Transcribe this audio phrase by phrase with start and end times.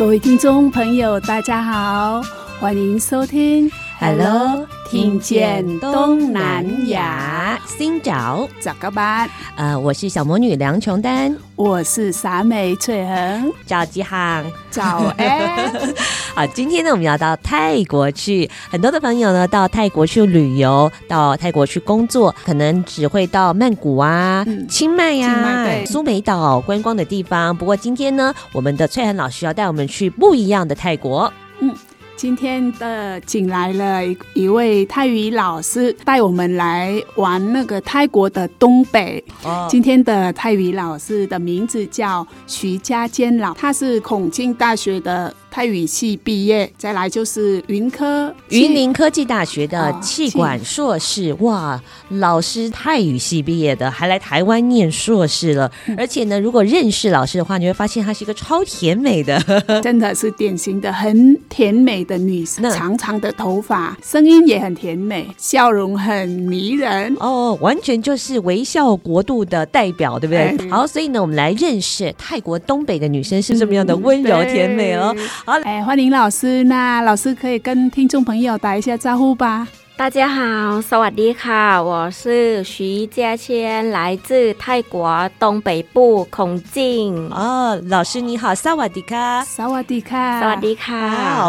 [0.00, 2.22] 各位听众朋友，大家好，
[2.58, 3.70] 欢迎收听。
[3.98, 9.30] Hello，听见东南亚，新找早个班。
[9.54, 15.70] 呃，我是小魔女梁琼丹，我是傻美翠恒，赵吉航，早安。
[16.34, 18.50] 好，今天呢，我们要到泰国去。
[18.68, 27.56] 很多的朋友呢，到泰国去旅游，到泰国去工作，可能只会到曼谷啊、嗯、清迈呀、啊、苏梅岛观光的地方。
[27.56, 31.32] 不过今天呢，我们的翠恒老师要带我们去不一样的泰国。
[31.60, 31.72] 嗯。
[32.20, 34.02] 今天的请来了
[34.34, 39.24] 一位泰语老师，带我们来玩那个泰国的东北。
[39.42, 45.34] 哦，今天的泰语老师的名字叫徐家坚老，他是孔庆大学的。
[45.50, 51.32] 泰语系毕业，再来就是云科云林科技大学的气管硕士。
[51.32, 55.70] 哦、哇，老师泰语系毕业的，还来台湾念硕士了。
[55.86, 59.38] 嗯、而且呢，如果认识老师的话，你会发现她是一个超甜美的，
[59.82, 67.16] 真的是典型的很甜美的女生，那长长的头发，声音也很甜美，笑容很迷人。
[67.18, 70.56] 哦，完全就是微笑国度的代表，对不对？
[70.60, 75.12] 嗯、好，所以呢，我们来认识泰国东北的女生是这么样的温柔甜美哦。
[75.18, 76.62] 嗯好，哎，欢迎老师。
[76.64, 79.66] 那老师可以跟听众朋友打一下招呼吧。
[80.00, 84.96] 大家好สวัสดีค่ะ我是徐佳谦来自泰国
[85.38, 89.28] 东北部孔敬哦老师你好สวัสดีค่ะ
[89.58, 91.04] สวัสดีค่ะสวัสดีค่ะ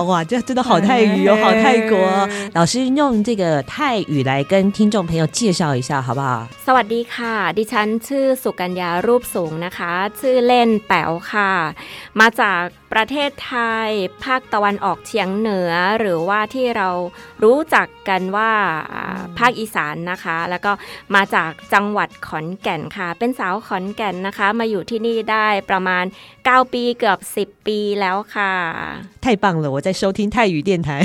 [0.10, 1.96] 哇这真的好泰语哦好泰国
[2.54, 11.52] 老师用这个泰语来跟听众朋友介绍一下好不好สวัสดีค่ะ ดิฉันชื่อสุกัญญารูปสูงนะคะ ชื่อเล่นแป๋วค่ะ
[12.20, 12.64] มาจาก
[12.94, 13.56] ประเทศไท
[13.88, 13.90] ย
[14.24, 16.90] ภาคตะวันออกเฉียงเหนือ หรือว่าที่เรา
[17.44, 18.41] รู้จักกันว่
[19.39, 20.73] ภาคอีสานนะคะ แล้วก็
[21.15, 26.05] มาจากจังหวัดขอนแก่นค่ะ เป็นสาวขอนแก่นนะคะ มาอยู่ที่นี่ได้ประมาณ
[26.43, 28.53] 9ปีเกือบ10ปีแล้วค่ะ
[29.25, 29.69] 太棒了！
[29.75, 31.05] 我在收听泰语电台，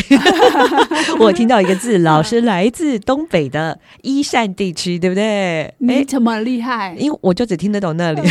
[1.18, 5.72] 我听到一个字，老师来自东北的伊善地区，对不对？
[5.80, 6.94] 你怎么厉害？
[7.00, 8.22] 因为我就只听得懂那里。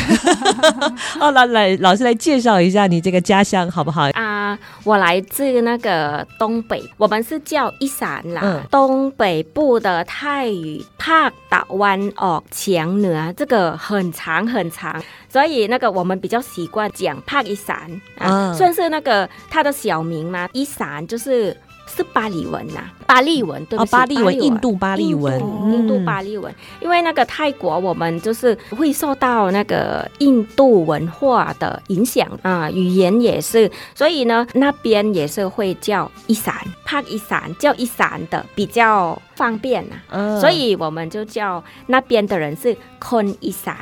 [1.18, 4.10] 好，来来，老师来介绍一下你这个家乡好不好？
[4.12, 4.43] 啊，
[4.83, 17.75] 我来自那个东北，我们是叫一山啦，嗯、东北部的泰语，帕达湾哦，强呢，这个很长很长，所以那个我们比较习惯讲帕一山
[18.17, 21.55] 啊，算是那个他的小名嘛，一山就是。
[21.87, 23.91] 是巴黎文呐，巴利文对不对？
[23.91, 25.39] 巴利文，印度巴利文，
[25.71, 26.53] 印度巴利文。
[26.81, 43.75] 因为那个泰国，我们就是会受到那个印度文化的影响啊，语言也是，所以呢，那边也是会叫伊善，帕伊善叫伊善的比较方便呐，所以我们就叫那边的人是坤伊善，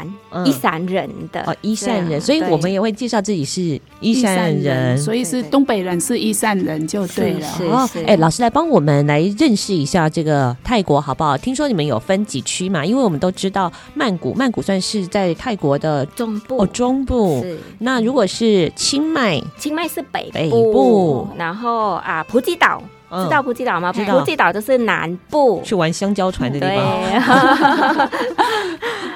[0.46, 7.48] 伊善人的哦，伊善人，所以我们也会介绍自己是伊善人，所以是东北人是伊善人就对了。
[7.70, 7.90] 哦。
[8.06, 11.38] 哎，老师来帮我们来认识一下这个泰国好不好？
[11.38, 12.86] 听说你们有分几区嘛？
[12.86, 17.42] 因为我们都知道曼谷，曼谷算是在泰国的中部哦，中部。
[17.42, 17.60] 是。
[17.80, 22.82] 那如果是清迈，清迈是北北部，然后啊，普吉岛。
[23.24, 23.92] 知道普吉岛吗？
[23.94, 28.10] 普吉岛就是南部，去玩香蕉船的地方。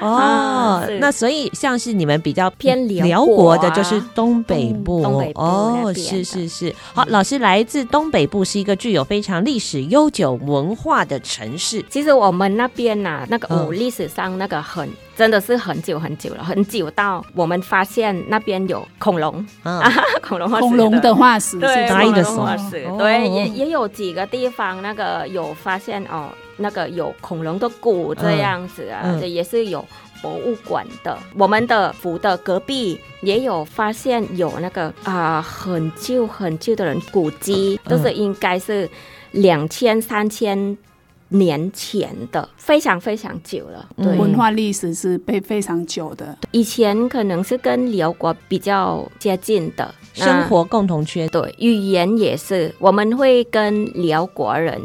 [0.00, 5.02] 哦，那所以像是你们比较偏辽国的，就是东北部。
[5.02, 6.72] 东北部哦，是是是。
[6.94, 11.84] 好，老师来自东北部，是一个具有非常历史悠久文化的城市。
[11.90, 14.88] 其实我们那边呐，那个古历史上那个很。
[15.18, 19.44] 真的是很久很久了，很久到我们发现那边有恐龙。
[19.64, 19.82] 啊，
[20.22, 26.28] 恐龙恐龙的化石，对，恐龙的化石，对，也也有几个地方那个有发现哦，
[26.58, 29.84] 那个有恐龙的骨这样子啊，也是有
[30.22, 31.18] 博物馆的。
[31.36, 38.88] 我们的府的隔壁也有发现有那个啊、呃、很旧很旧的人古迹，都是应该是
[39.32, 40.78] 两千三千
[41.28, 43.88] 年前的，非常非常久了。
[43.96, 46.36] 对，文化历史是被非常久的。
[46.52, 54.80] 以前可能是跟辽国比较接近的生活共同圈，对，语言也是，我们会跟辽国人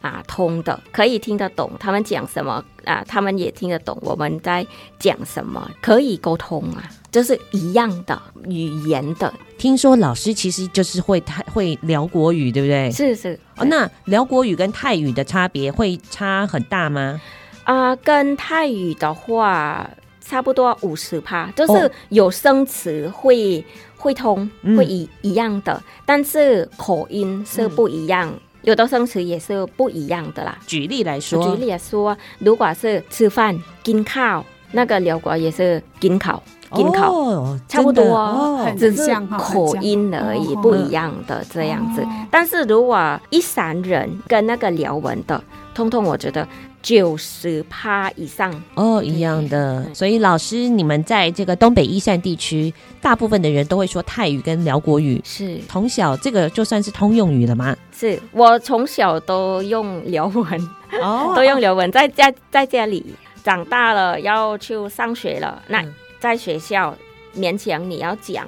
[0.00, 4.66] 啊通的，可以听得懂他们讲什么啊，他们也听得懂我们在
[4.98, 9.32] 讲什么，可以沟通啊，就是一样的语言的。
[9.56, 12.90] 听说老师其实就是会泰会聊国语，对不对？
[12.92, 13.38] 是是。
[13.56, 17.20] 哦，那聊国语跟泰语的差别会差很大吗？
[17.64, 19.90] 啊、呃，跟泰语的话
[20.20, 23.64] 差不多五十趴，就是有生词会、哦、
[23.96, 30.56] 会通，会一一样的，但是口音是不一样，嗯、有的生词也是不一样的啦。
[30.66, 36.42] 举例来说，举例来说，如果是吃饭金靠，那个辽国也是金靠。
[36.76, 42.02] 音考、哦、差不多，哦、只是口音而已，不一样的这样子。
[42.02, 45.42] 哦、但是如果一山人跟那个辽文的，
[45.74, 46.46] 通通我觉得
[46.82, 49.84] 九十趴以上哦，一样的。
[49.94, 55.20] 所以老师，你们在这个东北一山地区，大部分的人都会说泰语跟辽国语。
[55.24, 55.58] 是。
[55.68, 57.76] 从小这个就算是通用语了吗？
[57.92, 60.70] 是我从小都用辽文，
[61.02, 63.04] 哦， 都用辽文，在家在家里
[63.48, 65.80] 长大了，要去上学了，那。
[65.80, 66.92] 嗯在学校
[67.36, 68.44] 勉强你要讲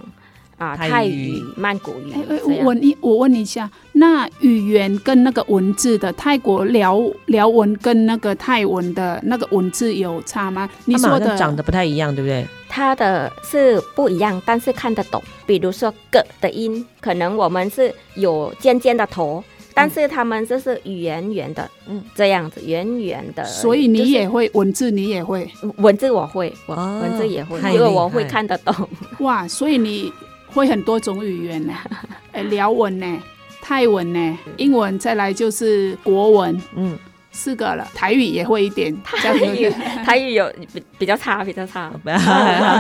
[0.58, 2.12] 啊泰语、曼谷语。
[2.42, 10.68] 我问你，我问你一下，那语言跟那个文字的泰国辽辽文跟那个泰文的那个文字有差吗？
[10.84, 12.44] 你说的长得不太一样，对不对？
[12.68, 15.22] 它的是不一样，但是看得懂。
[15.46, 19.44] 比如说“个”的音，可能我们是有尖尖的头。
[19.80, 23.42] 但是他们就是圆圆的，嗯，这样子圆圆的。
[23.44, 28.74] 所以你也会文字，你也会文字，我会，我文字也会，因为我会看得懂。
[29.20, 30.12] 哇，所以你
[30.48, 31.72] 会很多种语言呢？
[32.32, 33.18] 哎， 辽文呢，
[33.62, 36.98] 泰文呢，英文，再来就是国文，嗯。
[37.40, 38.94] 四个了，台语也会一点。
[39.02, 39.70] 台语，
[40.04, 41.90] 台语有比比较差，比较差。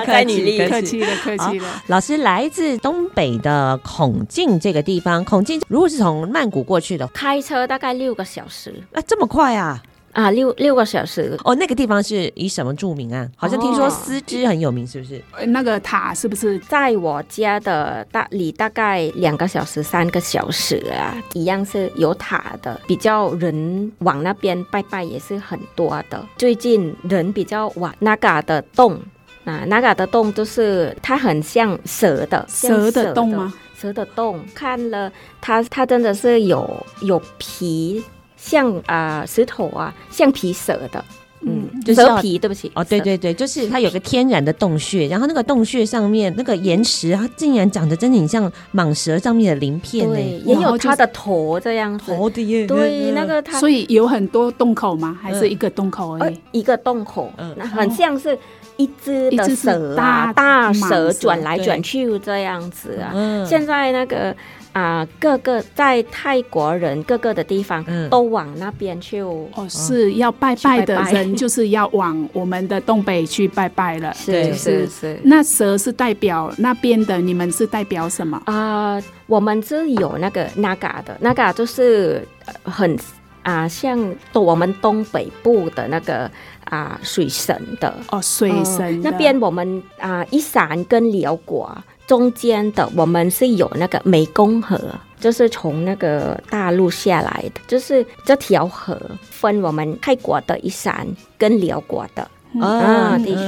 [0.06, 1.82] 再努力，客气了，客气了。
[1.86, 8.74] 老师来自东北的孔敬这个地方，孔敬如果是从曼谷过去的，开车大概六个小时。
[8.92, 9.82] 啊，这么快啊！
[10.12, 11.54] 啊，六六个小时哦。
[11.54, 13.28] 那个地方是以什么著名啊？
[13.36, 15.22] 好像听说丝织很有名，是不是？
[15.32, 21.16] 哦、那个塔是不是在我家的大里大概两个小时、三个小时啊？
[21.34, 26.20] 一样是有塔的，比较人往那边拜拜也是很多的。
[26.36, 29.00] 最近人比较往那嘎的洞
[29.44, 33.52] 啊，那嘎的洞就是它很像蛇的蛇的洞吗？
[33.76, 35.10] 蛇的洞，看了
[35.40, 38.02] 它，它真的是有有皮。
[38.40, 41.04] 像啊、呃、石头啊，橡皮蛇的，
[41.42, 55.18] 嗯，就是、蛇皮，对不起，哦，对对对，就是它有个天然的洞穴，然后那个洞穴上面那个岩石，它竟然长得真的很像蟒蛇上面的鳞片呢，也有它的头这样子，头的耶，对，那个它，所以有很多洞口吗？
[55.22, 56.34] 还是一个洞口而已？
[56.34, 58.36] 呃、一个洞口，嗯，很像是
[58.78, 64.34] 一只的蛇啊，大蛇转来转去这样子啊，嗯，现在那个。
[64.72, 75.18] 啊，各个在泰国人各个的地方都往那边去哦，是要拜拜的人就是要往我们的东北去拜拜了，是是是。
[75.24, 79.02] 那蛇是代表那边的，你们是代表什么啊？
[79.26, 82.24] 我们是有那个那嘎的，那嘎就是
[82.62, 82.96] 很
[83.42, 83.98] 啊，像
[84.32, 86.30] 我们东北部的那个
[86.64, 91.76] 啊水神的哦，水神那边我们啊一闪跟辽国。
[92.10, 94.76] 中间的我们是有那个湄公河，
[95.20, 101.06] 就是从那个大陆下来的，就是这条河分我们泰国的一山
[101.38, 102.28] 跟辽国的。
[102.60, 103.40] 啊地区，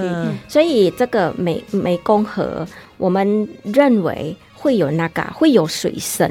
[0.46, 2.64] 所以这个湄湄公河，
[2.98, 6.30] 我们认为会有那个会有水神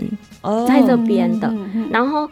[0.66, 1.54] 在这边的，
[1.92, 2.30] 然后。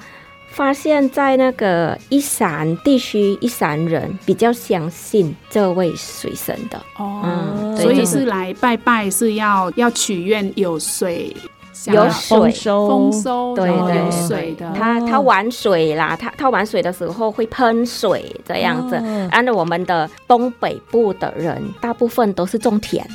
[0.52, 11.36] 发现，在那个一山地区，一山人比较相信这位水神的哦，嗯、所以是来拜拜，是要要许愿有水，
[11.86, 14.70] 有水丰收，丰收，对对，有水的。
[14.76, 18.96] 他他玩水啦，他他玩水的时候会喷水这样子。
[19.32, 23.08] 按照、哦、我们的东北部的人，大部分都是种田。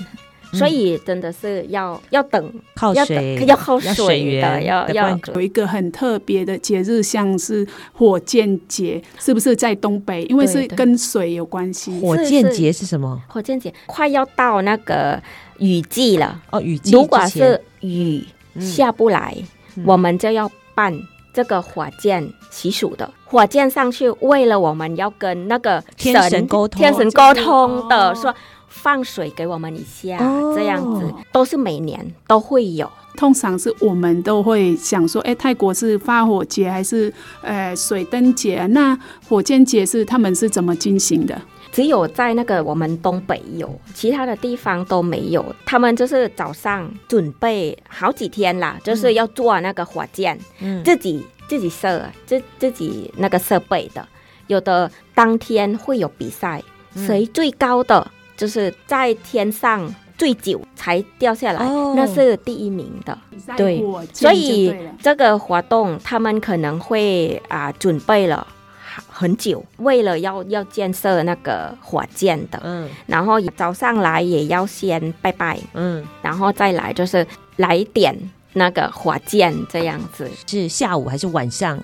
[0.55, 10.25] 所以真的是要要等靠水，要靠水的，要要有一个很特别的节日，像是火箭节，是不是在东北？
[10.25, 12.01] 因为是跟水有关系。
[12.01, 13.21] 火箭节是什么？
[13.29, 15.21] 火箭节快要到那个
[15.59, 16.93] 雨季了哦，雨季。
[16.93, 18.25] 如果是雨
[18.61, 19.37] 下不来，
[19.85, 20.97] 我们就要办
[21.33, 23.11] 这个火箭习俗的。
[23.25, 28.33] 火箭上去，为了我们要跟那个天神沟通，天神沟通的，说
[28.75, 30.19] 放水给我们一下，
[30.55, 32.91] 这样子都是每年都会有。
[33.17, 37.13] 通常是我们都会想说，哎，泰国是发火节还是
[37.43, 38.67] 呃水灯节？
[38.67, 41.41] 那火箭节是他们是怎么进行的？
[41.71, 45.45] 只有在那个我们东北有，其他的地方都没有。
[45.65, 54.07] 他们就是早上准备好几天啦，就是要做那个火箭，嗯，自己自己设，自自己那个设备的。
[54.49, 56.63] 有的当天会有比赛，
[56.95, 63.17] 谁最高的就是在天上最久才掉下来，哦、那是第一名的。
[63.57, 68.47] 对，对，所以这个活动他们可能会啊准备了。
[69.09, 77.27] 很久，为了要要建设那个火箭的，嗯，然后早上来也要先拜拜，嗯，然后再来就是
[77.57, 78.17] 来点
[78.53, 80.31] 那个火箭这样子。
[80.47, 81.77] 是下午还是晚上？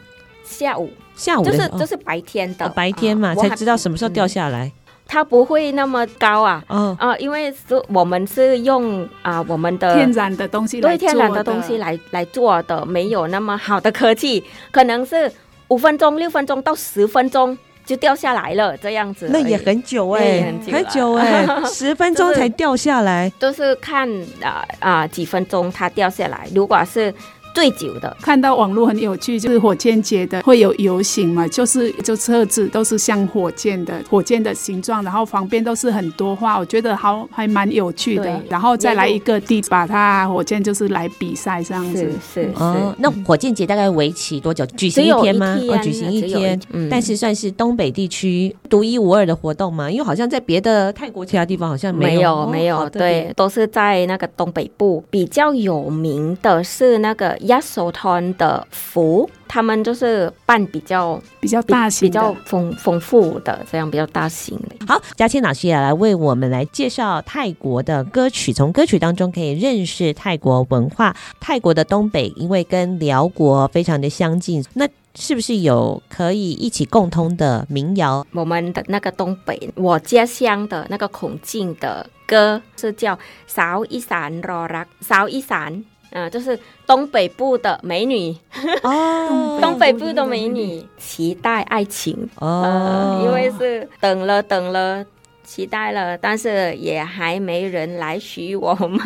[0.45, 4.71] 下午，下午就是就是白天的，哦、白天嘛，才知道什么时候掉下来。
[5.13, 15.31] 它不会那么高啊，啊、哦，因为是我们是用啊我们的天然的东西对天然的东西来来做的，没有那么好的科技，可能是。
[15.71, 19.29] 五分钟、六分钟到十分钟就掉下来了，这样子。
[19.33, 23.33] 那也很久哎、欸，很久哎、欸， 十分钟才掉下来。
[23.39, 24.09] 都是看
[24.43, 27.15] 啊啊几分钟它掉下来，如果是。
[27.55, 38.41] 最久的，看到网络很有趣，就是火箭节的会有游行嘛，就是就车子都是像火箭的火箭的形状，然后旁边都是很多花，我觉得好还蛮有趣的。
[38.49, 42.11] 然后再来一个地，把它火箭就是来比赛这样子。
[42.33, 42.53] 是是，
[42.99, 44.65] 那火箭节大概为期多久？
[44.77, 45.59] 举行一天吗？
[45.69, 57.37] 哦，举行一天，嗯，但是算是东北地区独一无二的活动嘛，因为好像在别的泰国其他地方好像没有没有，没有对，都是在那个东北部比较有名的是那个。
[57.43, 64.87] 亚索团的服，他们就是办比较比较大型、比较丰丰富的这样比较大型的。
[64.87, 71.15] 好，佳倩老师也来为我们来介绍泰国的歌曲，从歌曲当中可以认识泰国文化。
[71.41, 78.25] 泰国的东北因为跟辽国非常的相近，那是不是有可以一起共通的民谣？
[78.33, 83.17] 我们的那个东北，我家乡的那个孔敬的歌是叫
[83.47, 85.85] 《扫一散罗拉》，扫一伞。
[86.13, 88.35] 嗯、呃，就是东北部的美女
[88.83, 95.05] 哦， 东北部的美女期待爱情哦、呃，因为是等了等了，
[95.45, 99.01] 期待了，但是也还没人来娶我们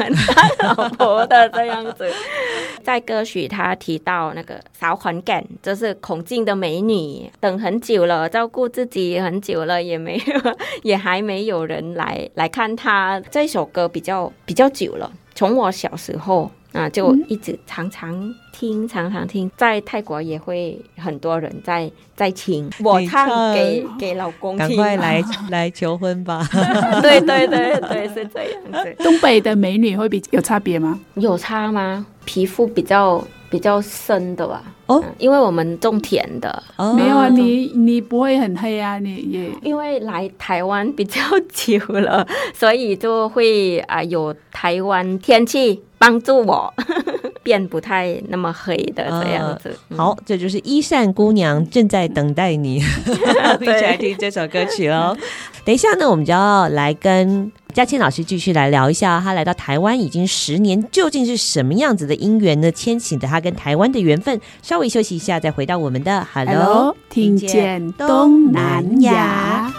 [0.58, 2.10] 当老婆的这样子。
[2.82, 13.18] 在歌曲他提到那个韶环感，就是孔敬的美女等很久了，照顾自己很久了，也没有， 也还没有人来来看她。
[13.30, 16.50] 这首歌比较比较久了，从我小时候。
[16.74, 26.46] 啊，就一直常常听，常常听，在泰国也会很多人在在听我唱给给老公听，赶快来来求婚吧！
[27.00, 28.96] 对对对对，是这样子。
[28.98, 31.00] 东北的美女会比有差别吗？
[31.14, 32.04] 有差吗？
[32.24, 33.24] 皮肤比较
[33.54, 34.64] 比较深的吧？
[34.86, 38.98] 哦，因为我们种田的，哦、没有啊，你你不会很黑啊？
[38.98, 41.20] 你也因为来台湾比较
[41.52, 45.82] 久了， 所以就会啊有台湾天气。
[45.96, 46.70] 帮助我
[47.42, 49.74] 变不太那么黑的这样子。
[49.88, 52.74] 呃、好，这就是一善姑娘正在等待你，
[53.58, 55.16] 一起来听这首歌曲哦。
[55.64, 62.70] 等一下呢，我们就要来跟佳庆老师继续来聊一下，他来到台湾已经十年，究竟是什么样子的因缘呢？
[62.70, 64.40] 牵起的他跟台湾的缘分。
[64.62, 69.74] 稍微休息一下，再回到我们的 Hello，, 听见东南亚。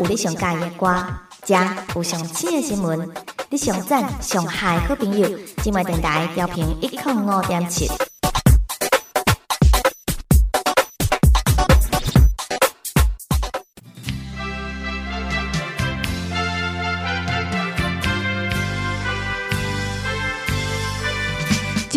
[0.00, 0.92] 有你上喜欢的歌，
[1.44, 1.54] 这
[1.94, 3.08] 有上新的新闻，
[3.52, 5.28] 你上赞上嗨好朋友，
[5.58, 7.86] 今晚电台调频一点五点七。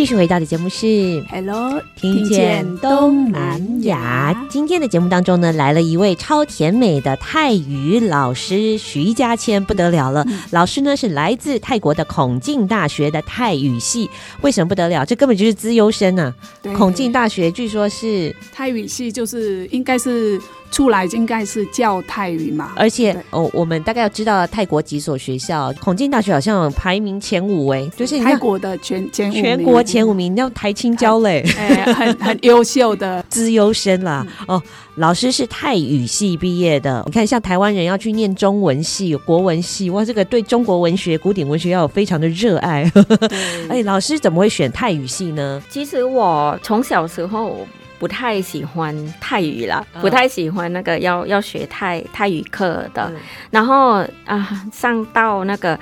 [0.06, 4.46] 继续回到的节目是 Hello，听见东南亚。
[4.52, 10.24] 今天的节目当中呢，来了一位超甜美的泰语老师徐佳谦，不得了了。
[10.28, 14.08] 嗯、老师呢是来自泰国的孔敬大学的泰语系，
[14.42, 15.04] 为什么不得了？
[15.04, 16.32] 这根本就是资优生啊！
[16.78, 20.40] 孔敬大学据说是泰语系，就是应该是
[20.72, 22.74] 出来应该是教泰语嘛。
[22.76, 34.26] 而且哦，我们大概要知道泰国几所学校，孔敬大学好像排名前五哎，就是泰国的全前全国前五名，要台青交嘞，哎，很 很优秀的资优生啦。
[34.48, 34.62] 哦，
[34.96, 42.92] 老师是泰语系毕业的，你看像台湾人要去念中文系、国文系，哇，这个对中国文学、古典文学要有非常的热爱。
[43.70, 45.62] 哎，老师怎么会选泰语系呢？
[45.70, 47.66] 其实我从小时候。
[47.98, 53.12] 不太喜欢泰语了，不太喜欢那个要要学泰泰语课的。
[53.14, 53.16] 嗯、
[53.50, 55.80] 然后啊，上到那个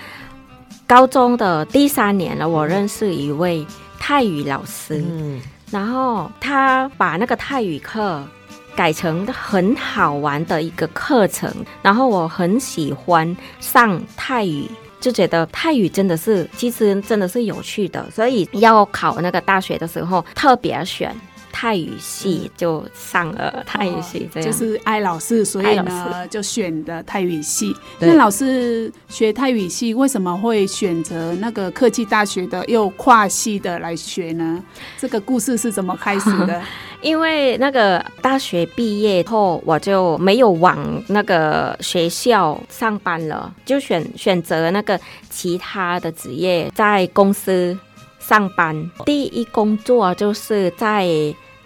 [0.86, 3.66] 高中的第三年了，我认识一位
[4.00, 5.42] 泰语老师，嗯、
[5.72, 8.24] 然后他把那个泰语课
[8.76, 11.52] 改成很好玩的一个课程，
[11.82, 21.16] 然后我很喜欢上泰语，就觉得泰语真的是其实真的是有趣的，所以要考那个大学的时候特别选。
[21.56, 27.74] 泰语系就上了泰语系，这样、哦、就是爱老师，所以呢就选的泰语系。
[28.00, 34.62] 那老师学泰语系为什么会选择那个科技大学的又跨系的来学呢？
[34.98, 36.60] 这个故事是怎么开始的？
[37.04, 47.78] 因为那个大学毕业后，我就没有往那个学校上班了，就选选择那个其他的职业，在公司
[48.20, 48.90] 上班。
[49.06, 51.08] 第一工作就是在。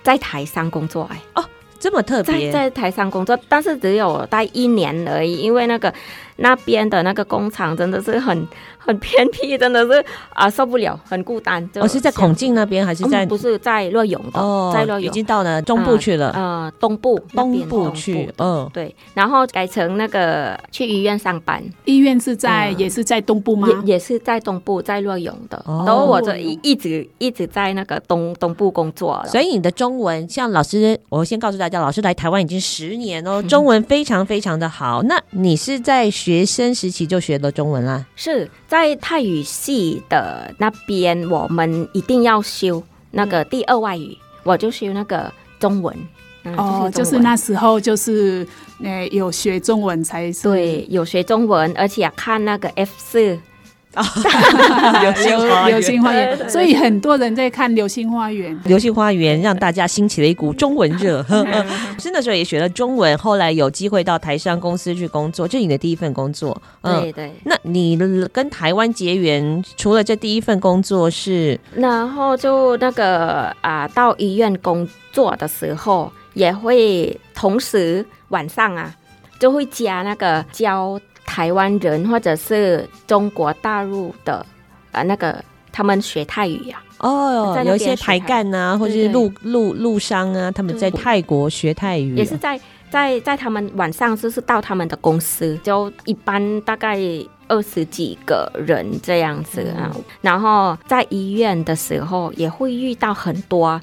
[0.08, 1.44] 在台商工作哎哦，
[1.78, 5.94] 这么特别，在在台商工作，但是只有待一年而已，因为那个
[6.38, 8.48] 那边的那个工厂真的是很。
[8.88, 11.70] 很偏僻，真的是啊，受不了，很孤单。
[11.76, 13.26] 我、哦、是在孔敬那边，还是在？
[13.26, 16.32] 嗯、不是在洛永的，哦、在洛永，已经到了中部去了。
[16.32, 18.96] 呃，东部，东部去，嗯，对。
[19.14, 21.62] 然后改成那个去医院上班。
[21.84, 23.68] 医院是在，嗯、也是在东部吗？
[23.84, 25.58] 也也是在东部，在洛永的。
[25.66, 29.28] 哦、然后我就一一直一直在那个东东部工作了。
[29.28, 35.02] 所以你的中文，像老师，我先告诉大家，老师来台湾已经十年哦，中文非常非常的好。
[35.02, 38.06] 嗯、那你是在学生时期就学了中文啦？
[38.16, 45.96] 是在泰语系的那边，我们一定要修那个第二外语，嗯、我就修那个中文。
[46.44, 48.48] 嗯、哦，就是那时候就是，
[48.84, 50.44] 呃，有学中文才是。
[50.44, 53.38] 对，有学中文，而且看那个 F 四。
[55.02, 58.56] 流星花园，流星花园，所以很多人在看《流星花园》。
[58.68, 61.24] 流星花园让大家兴起了一股中文热。
[62.00, 66.60] 是那时候也学了中文，后来有机会到台商公司去工作，这是你的第一份工作。
[66.82, 67.32] 嗯、对对。
[67.44, 67.98] 那你
[68.32, 78.94] 跟台湾结缘，除了这第一份工作是，然后就那个啊、呃，到医院工作的时候，也会同时晚上啊，
[79.40, 81.00] 就会加那个教。
[81.28, 84.44] 台湾人或者是中国大陆的，
[84.94, 87.06] 呃，那个他们学泰语呀、啊。
[87.08, 92.18] 哦，有一些台干啊，或者是陆陆陆商啊，他们在泰国学泰语、啊。
[92.18, 92.60] 也是在
[92.90, 96.98] 在在他们晚上就是到他们的公司，就一般大概
[97.48, 99.92] 二十几个人这样子啊。
[99.94, 103.80] 嗯、然后在医院的时候也会遇到很多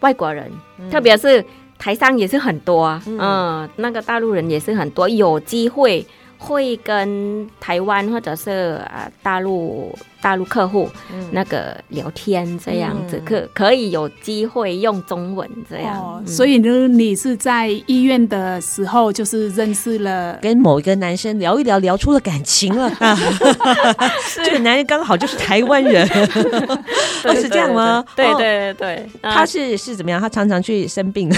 [0.00, 1.44] 外国人，嗯、特别是
[1.78, 6.04] 台商也是很多，嗯，嗯，那个大陆人也是很多，有机会。
[6.38, 10.88] 会跟台湾或者是啊大陆大陆客户
[11.30, 15.96] 那个聊天这样子，可、嗯、可以有机会用中文这样。
[15.96, 22.90] 哦嗯、所以呢，你是在医院的时候就是认识了跟某一个男生聊一聊，聊出了感情了。
[24.22, 26.06] 是这个男人刚好就是台湾人，
[27.34, 28.04] 是这样吗？
[28.16, 30.20] 对对对对，他是是怎么样？
[30.20, 31.30] 他常常去生病，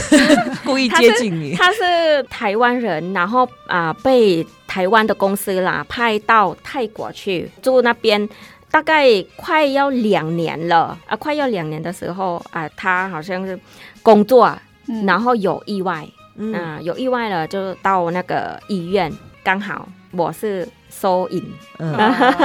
[0.65, 1.55] 故意接近你。
[1.55, 4.47] 他是，他是台湾人，然后啊、呃、被。
[4.69, 8.29] 台湾的公司啦，派到泰国去住那边，
[8.71, 11.17] 大概快要两年了啊！
[11.17, 13.59] 快要两年的时候啊，他好像是
[14.03, 20.69] 工作，嗯、然后有意外，嗯、啊，有意外了，就到那个医院，刚好我是。
[21.01, 21.43] 收银，
[21.79, 21.97] 嗯、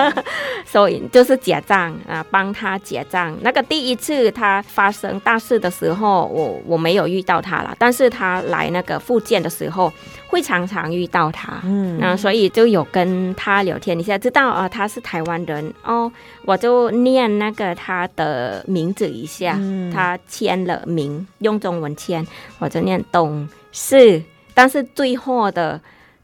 [0.65, 3.35] 收银就是结账啊，帮他结账。
[3.41, 9.91] 那个第一次他发生大事的时候，我我没有遇到他了，但是他来那个复健的时候，
[10.27, 13.97] 会常常遇到他，嗯，那，所以就有跟他聊天。
[13.97, 16.11] 你现在知道啊，他是台湾人哦，
[16.45, 22.25] 我就念那个他的名字一下，嗯、他签了名，用中文签，
[22.59, 24.21] 我就念董事，
[24.53, 25.81] 但是最后的。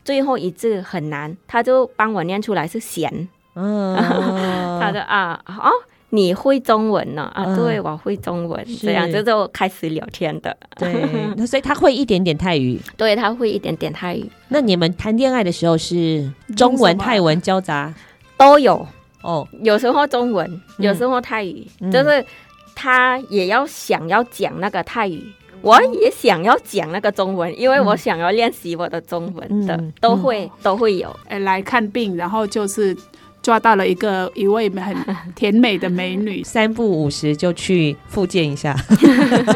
[0.09, 3.95] 最后一字很难，他就帮我念出来是咸，嗯，
[4.81, 5.69] 他说啊，哦，
[6.09, 7.31] 你会中文呢？
[7.35, 10.57] 啊，对，我会中文，这样就就开始聊天的。
[10.77, 10.91] 对，
[11.37, 14.27] 那所以他会一点点泰语，对，他会一点点泰语。
[14.47, 17.93] 那你们谈恋爱的时候是中文泰文交杂？
[18.35, 18.83] 都有。
[19.21, 22.25] 哦，有时候中文，有时候泰语，就是
[22.73, 25.21] 他也要想要讲那个泰语。
[25.61, 31.15] 我也想要讲那个中文，因为我想要练习我的中文的，嗯、都会都会有。
[31.41, 32.95] 来看病，然后就是。
[33.41, 34.95] 抓到了一个一位很
[35.34, 38.75] 甜美的美女，三不五十就去复健一下。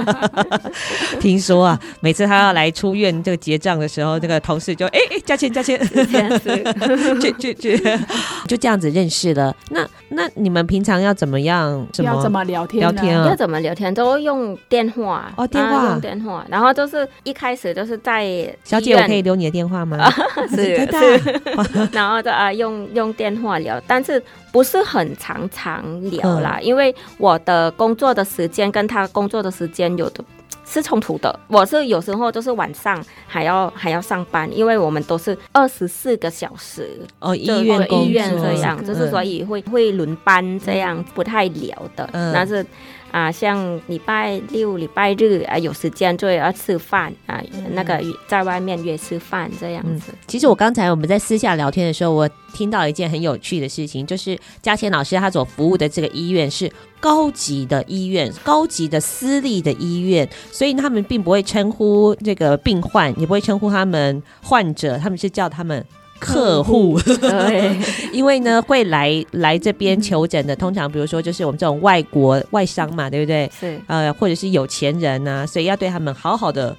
[1.19, 5.79] 听说啊，每次他要来出院这个结账的时候，这个同事就哎哎加钱加钱，
[7.19, 7.75] 就就就
[8.47, 9.55] 就这样子认识了。
[9.69, 11.85] 那那你们平常要怎么样？
[11.91, 12.79] 怎么要怎么聊天？
[12.79, 13.27] 聊天啊？
[13.27, 13.93] 要怎么聊天？
[13.93, 16.45] 都用电话哦，电话用电话。
[16.49, 18.25] 然后就是一开始就是在
[18.63, 20.09] 小姐，我可以留你的电话吗？
[20.49, 21.41] 是 是。
[21.91, 23.72] 然后就啊用用电话聊。
[23.87, 30.23] 但是不是很常常聊啦，嗯、因为我的工作的时间跟他工作的时间有的
[30.65, 31.39] 是冲突的。
[31.47, 42.09] 我是有时候就是晚上还要还要上班，因为我们都是二十四个小时哦，医院医院这样，嗯、就是所以会会轮班这样，不太聊的。
[42.13, 42.65] 嗯、但是。
[43.13, 50.11] 啊，像礼拜六、礼拜日啊，有时间就要吃饭啊，嗯、那个在外面约吃饭这样子。
[50.11, 65.85] 嗯、其实我刚才我们在私下聊天的时候，我听到一件很有趣的事情，就是嘉千老师他所服务的这个医院是高级的医院，高级的私立的医院，所以他们并不会称呼这个病患，也不会称呼他们患者，他们是叫他们。
[66.23, 67.77] 客户，对，
[68.11, 73.51] 因为呢会来来这边求诊的，通常比如说就是我们这种外国外商嘛，对不对？
[73.59, 76.75] 是，呃，或者是有钱人呐、啊，所以要对他们好好的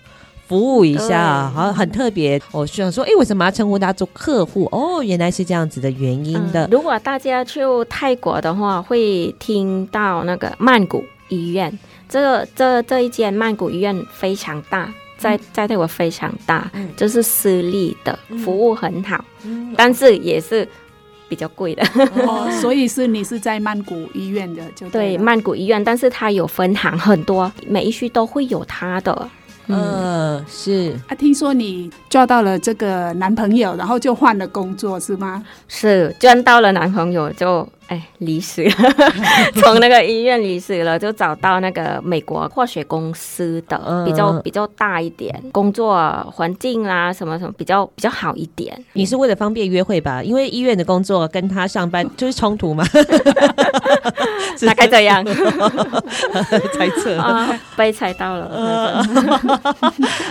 [0.47, 2.41] 服务一下，好很特别。
[2.53, 4.69] 我想说，哎，为什么要称呼他做客户？
[4.73, 6.67] 哦，原来是这样子的原因的。
[6.67, 11.79] 嗯、如果大家去泰国的话，会听到那个曼谷医院，
[12.09, 14.93] 这个这这一间曼谷医院非常大。
[15.25, 20.69] 在在泰国非常大，嗯、就是私立的，服务很好，嗯、但是也是
[21.31, 21.83] 比较贵的。
[22.27, 29.31] 哦， 所以是你是在曼谷医院的，就对，对曼谷医院，但是它有分行很多，每一区都会有它的。
[29.67, 30.95] 嗯，呃、是。
[31.09, 35.43] 啊，听说你交到了这个男朋友，然后就换了工作，是吗？
[35.69, 38.73] 是，交到了男朋友就哎离职了，
[39.61, 45.95] 从那个医院离职了，就找到那个美国化学公司的，比较比较大一点，工作
[46.33, 48.75] 环境啦什么什么比较比较好一点。
[48.95, 50.23] 你是为了方便约会吧？
[50.23, 52.85] 因为医院的工作跟他上班就是冲突嘛，
[54.67, 55.25] 大概这样
[56.77, 59.05] 猜测啊，被猜到了。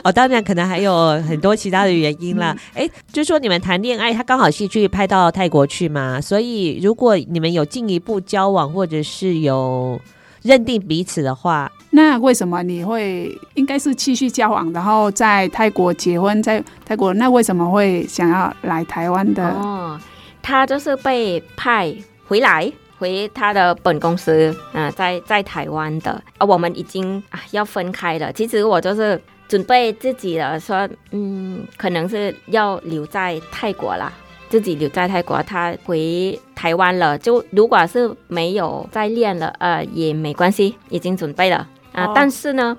[0.03, 2.55] 哦，当然可能还有很多其他的原因啦。
[2.73, 9.99] 哎、嗯，就是说你们谈恋爱，他刚好是去拍到泰国去嘛，所以如果你们有进一步交往，或者是有
[10.43, 19.43] 认定彼此的话，那为什么你会应该是继续交往，然后在泰国结婚，在泰国，那为什么会想要来台湾的？
[19.49, 19.99] 哦，
[20.41, 21.93] 他就是被派
[22.25, 22.71] 回来。
[22.99, 28.31] 回他的本公司，嗯、呃，在在台湾的，啊，我们已经啊要分开了。
[28.31, 34.13] 其实我就是准备自己了，说，嗯，可能是要留在泰国啦，
[34.53, 35.41] 自己留在泰国。
[35.41, 41.57] 他回台湾了，就如果是没有再练了，呃，也没关系，已经准备了
[41.91, 42.03] 啊。
[42.03, 42.77] 呃哦、但是呢，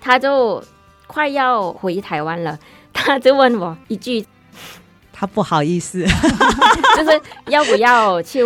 [0.00, 0.64] 他就
[1.06, 2.58] 快要回台湾了，
[2.94, 4.24] 他就问我一句。
[5.20, 6.02] 他不好意思，
[6.96, 8.42] 就是要不要去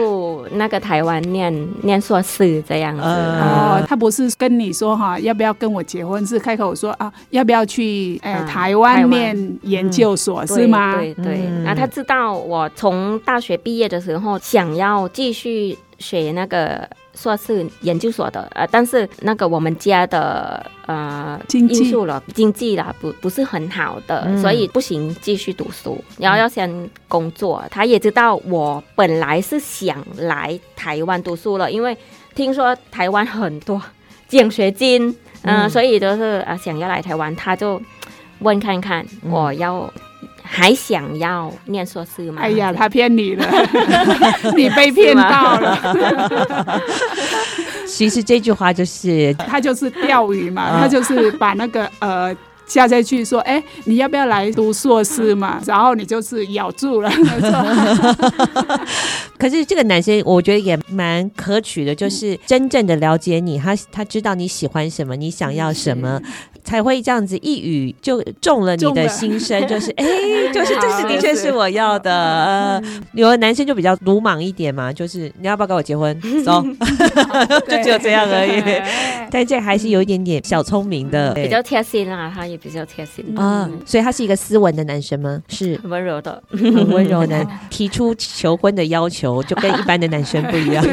[0.55, 3.03] 那个台湾念念硕士这样子？
[3.05, 6.27] 哦，他不是跟你说哈，要不要跟我结婚？
[6.27, 10.97] 是开口说啊，要不要去呃台湾念研究所是吗？
[10.97, 16.89] 对对，那他知道我从大学毕业的时候想要继续学那个。
[17.15, 27.61] 硕士研究所的，呃，但是那个我们家的呃经济因素了，经济啦不不是很好的，嗯、所以不行继续读书，然后要先工作。
[27.65, 31.97] 嗯、他也知道我本来是想来台湾读书了，因为
[32.35, 33.81] 听说台湾很多
[34.29, 35.09] 奖学金，
[35.43, 37.81] 嗯、呃，所以就是呃想要来台湾，他就
[38.41, 39.93] 问看看我要。
[40.45, 42.43] 嗯还想要念硕士吗？
[42.43, 43.47] 哎呀，他骗你了，
[44.55, 46.81] 你被骗到了。
[47.89, 52.35] 其实这句话就是他就是钓鱼嘛，他就是把那个呃
[52.67, 55.61] 加在去说，哎，你要不要来读硕士嘛？
[55.67, 57.11] 然后你就是咬住了。
[59.39, 66.21] 可是这个男生我觉得也蛮可取的，就是真正的了解你，他他知道你喜欢什么，你想要什么。
[66.65, 70.05] 才会这样子一语就中了你的心声，就是哎，
[70.53, 72.83] 就是这是的确是我要的。
[73.13, 76.19] 有的男生就比较鲁莽一点嘛，就是你要不要跟我结婚？
[76.45, 76.65] 走，
[77.69, 78.63] 就只有这样而已。
[79.31, 83.69] 但这还是有一点点小聪明的，比较贴心啊，他也比较贴心啊。
[83.85, 85.43] 所以他是一个斯文的男生吗？
[85.49, 90.85] 是温柔的，很温柔的，提出求婚的要求，就跟一般的男生不一样。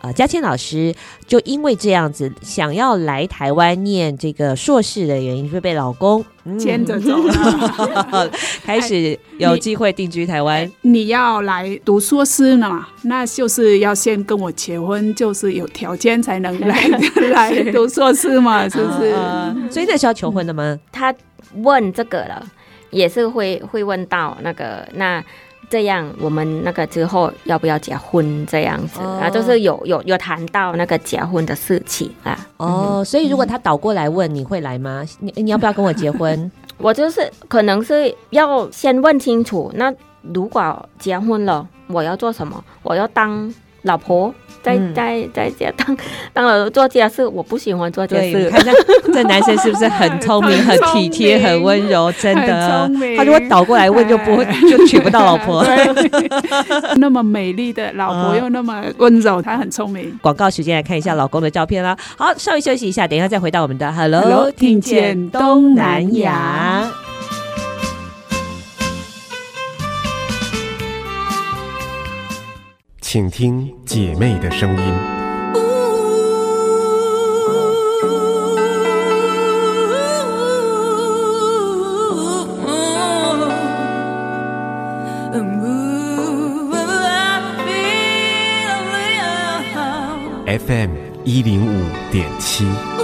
[0.00, 0.94] 啊，嘉倩老师
[1.26, 6.24] 就因为这样子，想要来台湾念这个硕士的原因，就被老公
[6.58, 8.30] 牵着走了，
[8.64, 10.70] 开始有机会定居台湾。
[10.82, 12.88] 你，你要来读硕士呢嘛？
[13.02, 16.88] 那就是要先跟我结婚，就是有条件才能来
[17.32, 19.10] 来读硕士嘛，是不是？
[19.12, 20.78] 啊、所以这是要求婚的吗？
[20.90, 21.14] 他
[21.56, 22.46] 问这个了，
[22.90, 25.22] 也是会会问到那个那。
[25.70, 28.44] 这样，我们那个之后要不要结婚？
[28.46, 32.36] 这样子、哦、啊，就是有有有谈到那个结婚的事情啊。
[32.56, 35.04] 哦，嗯、所以如果他倒过来问，你会来吗？
[35.20, 36.50] 你你要不要跟我结婚？
[36.76, 39.70] 我就是可能是要先问清楚。
[39.76, 39.94] 那
[40.34, 42.62] 如果结婚了，我要做什么？
[42.82, 44.34] 我要当老婆。
[44.62, 45.96] 在在在家当
[46.34, 48.18] 当了做家事，我不喜欢做家
[48.50, 52.12] 看这这男生是不是很聪明、很体贴、很温柔？
[52.12, 55.64] 真的，他如果倒过来问，就不会就娶不到老婆。
[57.00, 60.14] 那么美丽的老婆又那么温柔，他很聪明。
[60.20, 61.96] 广告时间来看一下老公的照片啦。
[62.18, 67.09] 好，稍微休息一下，等一下再回到我们的 Hello，听见东南亚。
[73.12, 74.94] 请听姐妹的声音。
[90.46, 90.94] FM
[91.24, 92.99] 一零五点七。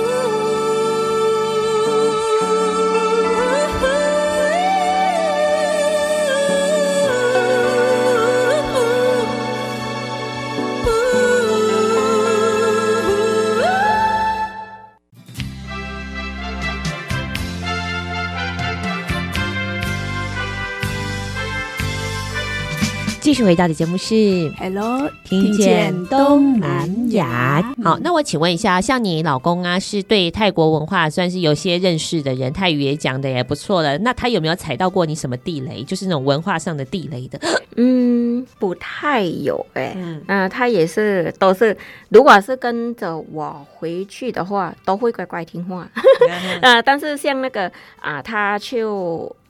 [23.37, 27.61] 续回到的节目是 Hello，听见东南亚。
[27.85, 33.99] 好，那我请问一下，像你老公啊，是对泰国文化算是有些认识的人，泰语也讲的也不错了。
[33.99, 35.85] 那他有没有踩到过你什么地雷？
[35.85, 37.38] 就是那种文化上的地雷的？
[37.77, 39.92] 嗯，不太有哎、欸。
[39.99, 41.77] 嗯，呃，他也是都是，
[42.09, 45.87] 如果是跟着我回去的话，都会乖乖听话。
[46.62, 47.66] 呃，但是像那个
[48.01, 48.83] 啊、呃，他去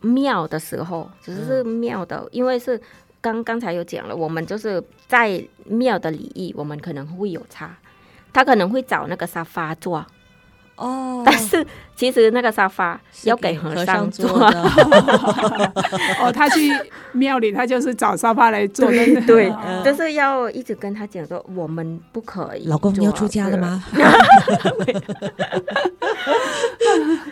[0.01, 2.81] 庙的时候，只是庙的，嗯、因为是。
[3.27, 7.77] 刚刚才有讲了，我们就是在庙的礼仪，我们可能会有差。
[8.33, 10.07] 他可能会找那个沙发坐，
[10.77, 14.63] 哦， 但是其实那个沙发要给和尚坐的。
[16.23, 16.71] 哦，他去
[17.11, 18.89] 庙里，他就是找沙发来坐。
[18.91, 19.53] 对，
[19.85, 22.69] 就是要一直跟他讲说，我们不可以。
[22.69, 23.83] 老公，你要出家了吗？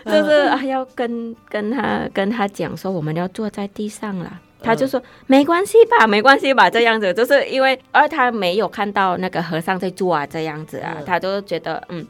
[0.07, 4.41] 就是啊，要跟跟他跟他讲说，我们要坐在地上了。
[4.65, 12.07] 他就说没关系吧，没关系吧，这样子，就是因为，而他没有看到那个和尚在做啊，这样子啊，他就觉得嗯，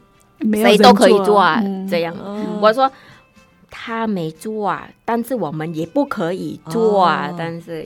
[0.53, 2.15] 谁都可以做啊，这样。
[2.61, 2.91] 我说
[3.71, 7.83] 他没做啊，但是我们也不可以做啊，但是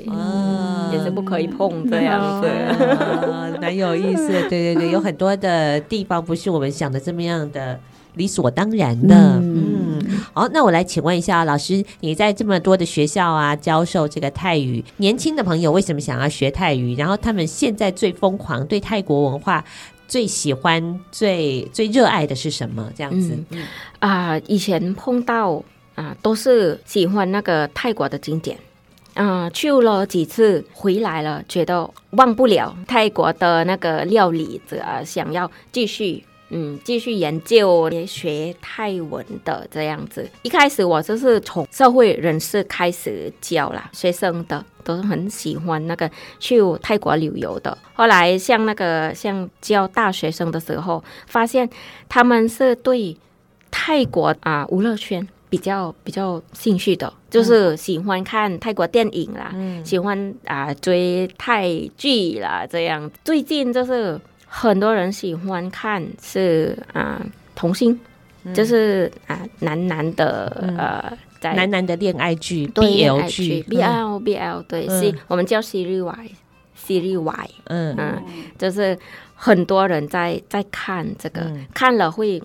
[0.93, 2.49] 也是不可以碰这样子，
[3.61, 4.29] 蛮有意思。
[4.49, 7.81] 对对对，有很多的地方不是我们想的这么样的。
[8.15, 9.88] 理所当然的，嗯，
[10.33, 16.95] 好，那我来请问一下老师，你在这么多的学校啊教授这个泰语，年轻的朋友为什么想要学泰语？
[16.97, 19.65] 然后他们现在最疯狂，对泰国文化
[20.07, 22.91] 最喜欢、最最热爱的是什么？
[22.97, 23.37] 这样子，
[23.99, 25.63] 啊、以前碰到
[25.95, 28.57] 啊、都是喜欢那个泰国的景点，
[29.15, 36.25] 嗯、去了几次回来了，觉得忘不了泰国的那个料理，呃，想要继续。
[36.51, 40.29] 嗯，继续研究学泰文的这样子。
[40.43, 47.77] 一开始我就是从社会人士开始教啦，学生的都是很喜欢那个去泰国旅游的。
[47.93, 51.69] 后来像那个像教大学生的时候，发现
[52.09, 53.15] 他们是对
[53.71, 63.11] 泰国啊娱乐圈比较比较兴趣的，就是喜欢看泰国电影啦，嗯、喜欢啊追泰剧啦这样。
[63.23, 64.19] 最近就是。
[64.49, 67.99] 很多人喜欢看是啊、呃、同性，
[68.45, 76.31] 嗯、就是啊、呃、男男的、嗯、呃在男男的恋爱剧 BL 剧 BL BL 对，嗯、是我们叫 Series Y
[76.77, 77.95] Series Y 嗯。
[77.97, 78.23] 嗯，
[78.59, 78.99] 就是
[79.35, 82.43] 很多人在在看这个，嗯、看了会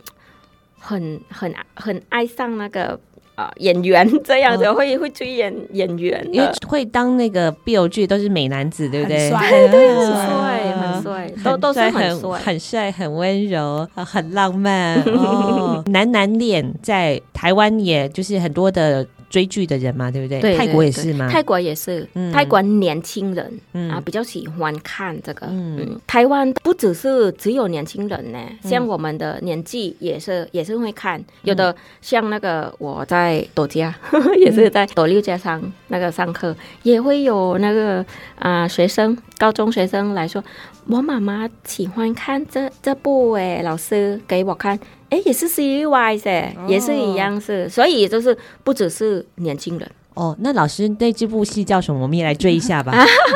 [0.80, 3.00] 很很很爱上那个。
[3.36, 9.32] 啊，演员这样子会会追演演员，因为会当那个 BL 剧都是美男子，对不对？
[9.32, 15.84] 很帅，对， 很帅，很帅，都都是很帅，很帅，很温柔，很浪漫哦。
[15.90, 20.40] 男男恋在台湾，也就是很多的追剧的人嘛，对不对？
[20.40, 21.28] 对，泰国也是吗？
[21.28, 25.48] 泰国也是，嗯泰国年轻人啊比较喜欢看这个。
[25.50, 33.92] 嗯，台湾不只是只有年轻人呢，像我们的年纪也是也是会看，有的像那个我在朵家，
[34.38, 38.06] 也是在朵六家上那个上课，也会有那个
[38.38, 40.44] 啊学生高中学生来说。
[40.86, 44.78] 我妈妈喜欢看这这部诶，老师给我看，
[45.14, 50.36] 诶，也是 series 诶，也是一样是，所以就是不只是年轻人哦。
[50.40, 52.02] 那老师那这部戏叫什么？
[52.02, 52.94] 我们也来追一下吧。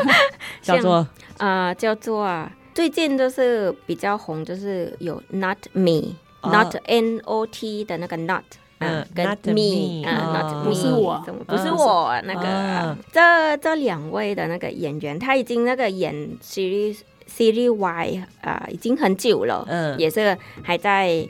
[0.62, 0.96] 叫做
[1.38, 8.44] 啊、呃，叫做啊，最近就是比较红，就是有 Not Me，Not、哦、N O T 的那个 Not。
[8.80, 16.14] 嗯，跟 me，嗯，not 不是我，不是我那个，这这两位的那个演员，他已经那个演
[16.44, 21.28] series series Y 啊，已经很久了，嗯，也是还在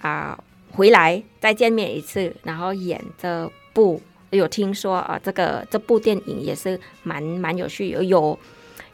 [0.00, 0.38] 啊
[0.70, 8.38] 回来再见面一次，然后演这部，有听说啊，这个这部电影也是蛮蛮有趣，有有。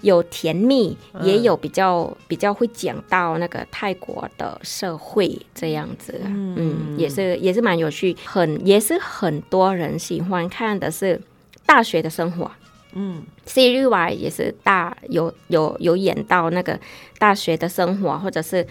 [0.00, 11.18] 有甜蜜，也有比较、嗯、比较会讲到那个泰国的社会这样子，嗯，嗯，也是也是蛮有趣，很也是很多人喜欢看的是
[11.64, 12.50] 大学的生活，
[12.92, 16.78] 嗯，series Y 也是大有有有演到那个
[17.18, 18.66] 大学的生活，或者是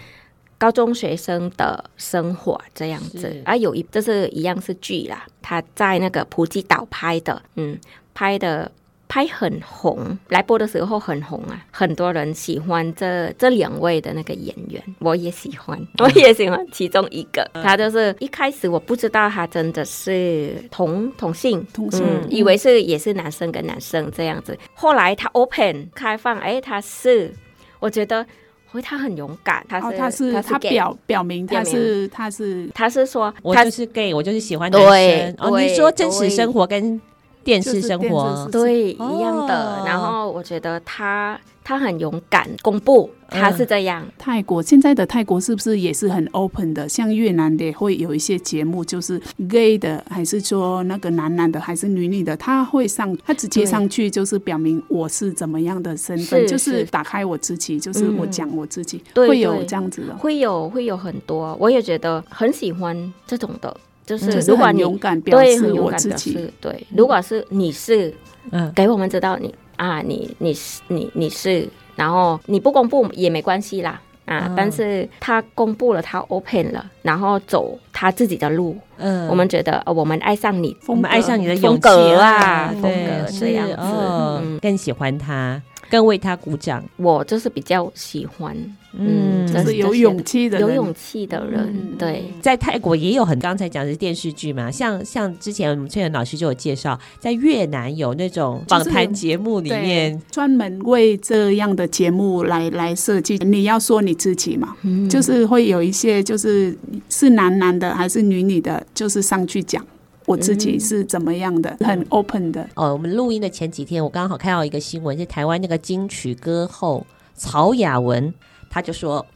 [0.58, 7.78] 高中学生的生活这样子，啊，有一这是一样是剧啦，他在那个普吉岛拍的，嗯，
[8.12, 8.70] 拍的。
[9.06, 17.48] 拍很红，来播的时候很红啊，很多人喜欢这这两位的那个演员，我也喜欢， 我也喜欢其中一个。
[17.52, 24.58] 他就是一开始我不知道他真的是同同性，同性，嗯，以为是也是男生跟男生这样子。
[24.72, 27.32] 后来他 open 开放，哎，他是，
[27.78, 28.26] 我觉得，
[28.74, 35.34] 哦，他很勇敢，他是，哦，他是，他，表表明他是他是他是说，我就是 gay，我就是喜欢男生。
[35.38, 37.00] 哦，你说真实生活跟。
[37.44, 44.04] 电视生活对一样的，然后我觉得他他很勇敢，公布他是这样。
[44.18, 46.88] 泰国现在的泰国是不是也是很 open 的？
[46.88, 63.74] 像越南的会有一些节目，就是 gay 的，还是说那个男男的，还是女女的，他会上，他直接上去就是表明我是怎么样的身份，就是打开我自己，就是我讲我自己，会有这样子的，会有会有很多，我也觉得很喜欢这种的。
[64.06, 68.12] 就是如果你勇敢表示我自己，对，如果是你是，
[68.50, 85.60] 嗯，给我们知道你啊，你你是你你是，然后你不公布也没关系啦，啊，但是他公布了，他 open 了，然后走他自己的路，嗯，我们觉得我们爱上你，我们爱上你的风格啊，风格这样子，嗯，更喜欢他。
[85.94, 88.56] 更为他鼓掌，我就是比较喜欢，
[88.98, 91.72] 嗯，就是有勇气的，有勇气的人。
[91.96, 103.38] 对，在泰国也有很刚才讲的是电视剧嘛，像像之前我们翠莲老师就有介绍，在越南有那种访谈节目里面，专门为这样的节目来来设计。
[103.38, 104.76] 你要说你自己嘛，
[105.08, 106.76] 就是会有一些就是
[107.08, 109.86] 是男男的还是女女的，就是上去讲。
[110.26, 112.68] 我自己是怎么样的，嗯、很 open 的。
[112.74, 118.32] 哦，我们录音的前几天，我刚好看到一个新闻，是台湾那个金曲歌后曹雅雯，
[118.70, 119.26] 她就说：“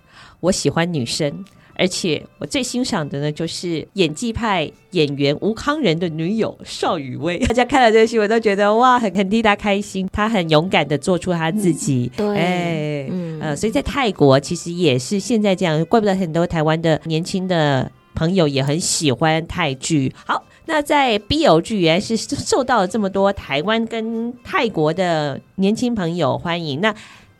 [0.40, 7.38] 我喜欢女生，而且我最欣赏的呢，就是演技派演员吴康仁的女友邵雨薇。
[7.46, 12.10] ”大家看了这个新闻都觉得哇，很很替她开心，她很勇敢的做出她自己。
[12.16, 20.14] 嗯、对，哎，嗯呃，所以在泰国其实也是现在这样，怪不得很多台湾的年轻的朋友也很喜欢泰剧。
[20.24, 20.42] 好。
[20.68, 26.82] 那在 BL 剧原来是受到了这么多台湾跟泰国的年轻朋友欢迎。
[26.82, 26.94] 那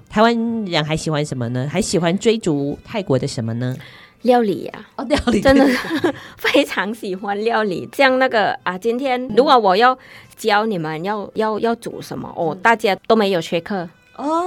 [0.09, 1.69] 台湾人还喜欢什么呢？
[1.71, 3.77] 还喜欢追逐泰国的什么呢？
[4.23, 5.67] 料理呀、啊，哦，料理真的
[6.39, 7.87] 非常喜欢料理。
[7.93, 9.97] 像那个啊，今天如果我要
[10.35, 13.87] 教你们要要要煮什么哦，大家都没有缺课。
[14.19, 14.45] 哦，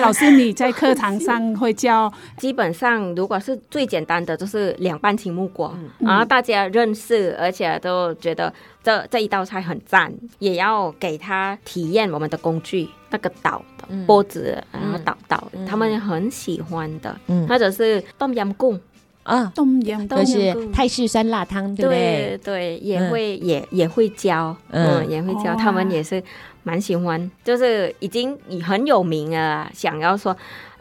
[0.00, 2.10] 老师，你在课堂上会教？
[2.38, 17.14] 基本上，如果是最简单的，就是凉拌青木瓜，然后大家认识，而且都觉得这这一道菜很赞，也要给他体验我们的工具，那个刀的锅子，然后捣捣，他们很喜欢的。
[17.46, 18.80] 或者是冬阴功
[19.22, 22.38] 啊，冬阴功就是泰式酸辣汤，对不对？
[22.42, 26.22] 对，也会也也会教，嗯，也会教，他们也是。
[26.62, 29.70] 蛮喜欢，就是已经很有名啊。
[29.72, 30.36] 想要说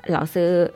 [0.08, 0.70] 老师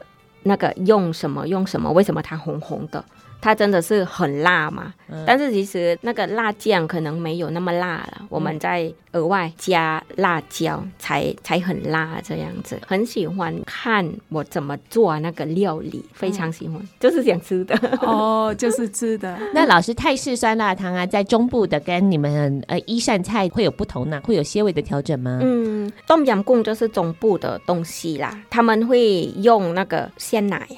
[0.43, 3.03] 那个用什么用什么，为什么它红红的？
[3.43, 12.79] 它真的是很辣嘛，嗯、但是其实那个辣酱可能没有那么辣了，嗯、我们在额外加辣椒才才很辣这样子。
[12.87, 19.37] 很喜欢看我怎么做那个料理，非常喜欢，嗯、就是想吃的哦，就是吃的。
[19.53, 24.21] 那老师泰式酸辣汤啊，在中部的跟你们呃一膳菜会有不同呢？
[24.23, 25.41] 会有些微的调整吗？
[25.43, 30.77] 嗯，东阳贡就是中部的东西啦，他们会用那个鲜奶呀，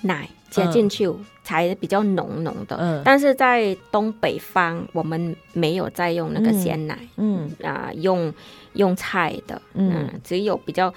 [0.00, 1.06] 奶加进去。
[1.06, 8.32] 嗯才比较浓浓的，嗯，但是在东北方，我们没有再用那个鲜奶，嗯，嗯啊，用
[8.74, 10.94] 用菜的，嗯，嗯，只有比较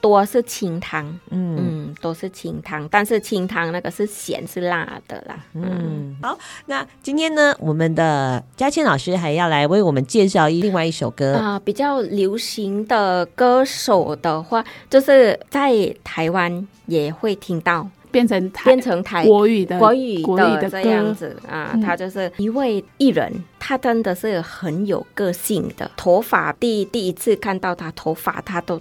[0.00, 11.34] 多是清汤，嗯，嗯，都是清汤，但是清汤那个是咸是辣的啦，嗯，嗯，好，那今天呢，我们的嘉倩老师还要来为我们介绍另外一首歌。
[11.34, 17.86] 啊，比较流行的歌手的话，就是在台湾也会听到。
[18.10, 25.90] 变成变成台国语的国语的这样子啊，他就是一位艺人，他真的是很有个性的。
[25.96, 28.78] 头发第第一次看到他头发，他都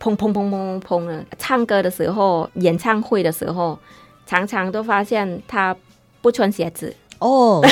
[0.00, 1.24] 砰砰砰砰砰的。
[1.38, 3.78] 唱歌的时候，演唱会的时候，
[4.26, 5.74] 常常都发现他
[6.20, 7.62] 不穿鞋子哦，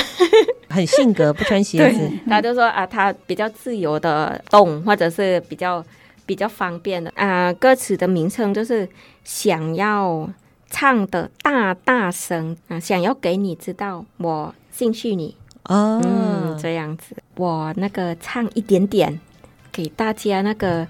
[0.69, 2.11] 很性格不穿鞋子。
[2.29, 5.85] 他就说啊，他比较自由的动，或者是比较
[6.25, 7.53] 比较方便的啊。
[7.55, 8.89] 歌词的名称就是
[9.25, 10.29] 想要。
[10.71, 19.21] 唱的大大声啊，想要给你知道我兴趣你哦，嗯，这样子，我那个唱一点点，
[19.71, 20.87] 给大家那个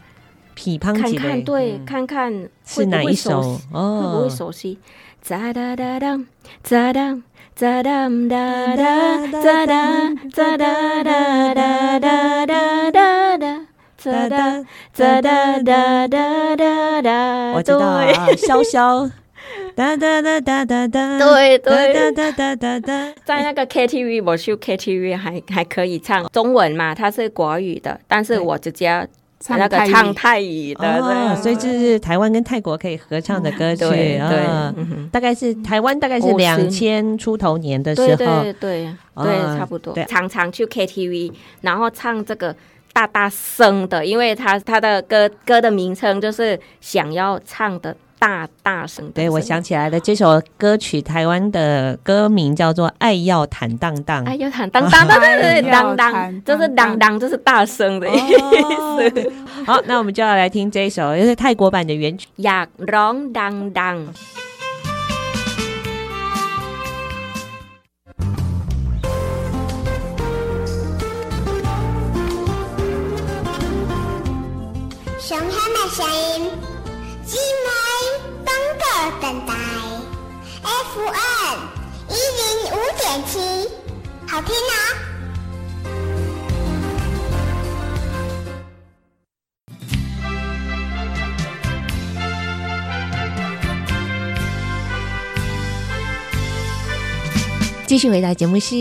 [0.55, 3.61] 批判看看，对，嗯、看看会不会熟悉，是哪一首？
[3.73, 4.79] 哦、会不会熟悉？
[5.23, 6.21] 咋哒哒哒，
[6.63, 7.19] 咋哒
[7.55, 13.67] 咋哒哒哒，咋哒咋哒哒哒哒哒哒哒，
[13.97, 18.07] 咋哒咋哒哒哒哒哒，我知道啊，
[18.37, 19.11] 潇潇。
[19.81, 29.09] 哒哒哒哒哒哒，对对，哒哒哒哒哒，在那个 KTV，我去 KTV 还还可以唱中文嘛，它是国语的，但是我直接
[29.49, 30.75] 那个唱泰语。
[30.75, 42.55] 的，所以这是台湾跟泰国可以合唱的歌曲，对，大概是台湾大概是两千出头年的时候，对对对，差不多，常常去 KTV，然后唱这个
[42.93, 47.97] 大大声的，因为他他的歌歌的名称就是想要唱的。
[48.20, 59.32] 大大声，对，我想起来了，这首歌曲台湾的歌名叫做《爱要坦荡荡》，爱要坦荡荡，对对对，荡荡，就是荡荡，就是大声的意思。
[59.66, 63.96] 好，那我们就要来听这一首，也是泰国版的原曲，《อยากร้องดังดัง》。
[75.28, 76.06] 熊他的声
[76.38, 76.49] 音，
[81.13, 81.59] FM
[82.09, 83.39] 一零五点七，
[84.27, 84.73] 好听吗？
[97.87, 98.77] 继续回到节目是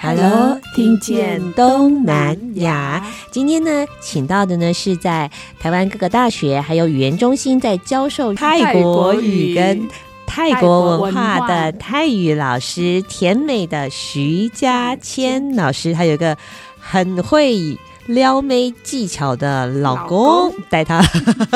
[0.00, 3.06] Hello，听见东南亚。
[3.30, 5.30] 今天呢，请到的呢是在
[5.60, 9.86] 台湾各个大学还有语言中心在教授泰国语跟
[10.34, 16.36] 泰国文化的泰语老师，甜美的徐佳谦老师，他有一个
[16.80, 21.00] 很会撩妹技巧的老公，带他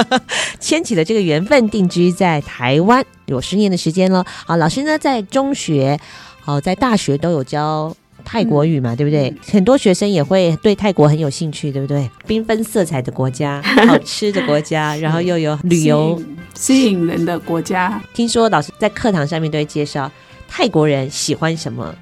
[0.61, 4.25] 牵起了这个缘分，定居在台湾有十年的时间了。
[4.47, 5.99] 好，老师呢在中学。
[6.41, 7.93] 好，在大学都有教
[8.25, 9.35] 泰国语嘛，嗯、对不对？
[9.51, 12.11] 很多学生也会对泰国很有兴趣，对不对？
[12.27, 16.21] 缤纷色彩的国家， 好吃的国家，然后又有旅游
[16.55, 18.01] 吸引人的国家。
[18.13, 20.11] 听说老师在课堂上面都会介绍
[20.49, 21.95] 泰国人喜欢什么，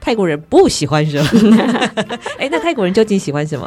[0.00, 1.58] 泰国人不喜欢什么。
[2.38, 3.66] 哎，那泰国人究竟喜欢什么？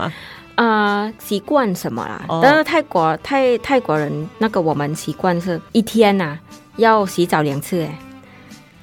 [0.55, 2.23] 啊、呃，习惯什么啦？
[2.27, 6.39] 哦、但是泰国泰泰国人那个我们习惯是一天呐、啊、
[6.77, 7.97] 要洗澡两次，哎。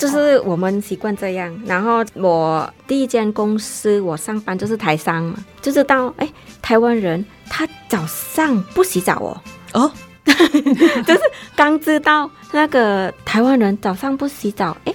[0.00, 6.26] 就是我们习惯这样，然后我第一间公司我上班就是台商嘛，就知道哎，
[6.62, 9.42] 台湾人他早上不洗澡哦，
[9.74, 9.92] 哦，
[10.24, 11.20] 就是
[11.54, 14.94] 刚知道那个台湾人早上不洗澡，哎，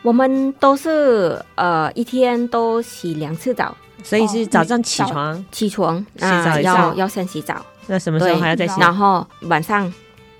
[0.00, 8.80] 我们都是呃一天都洗两次澡，所以是早上起床、哦、起床洗澡要要先洗澡，那什么时候还要再洗？
[8.80, 9.92] 然后晚上。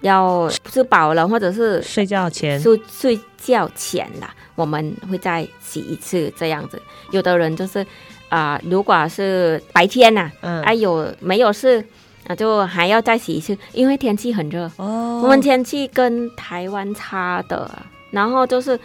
[0.03, 6.81] 要吃饱了，或者是睡觉前睡睡觉前啦，我们会再洗一次这样子。
[7.11, 7.81] 有的人就是
[8.29, 11.85] 啊、呃，如果是白天呐、啊，嗯，哎、啊、有没有事，
[12.27, 14.71] 那就还要再洗一次，因为天气很热。
[14.77, 17.71] 哦，我们天气跟台湾差的，
[18.11, 18.79] 然后就是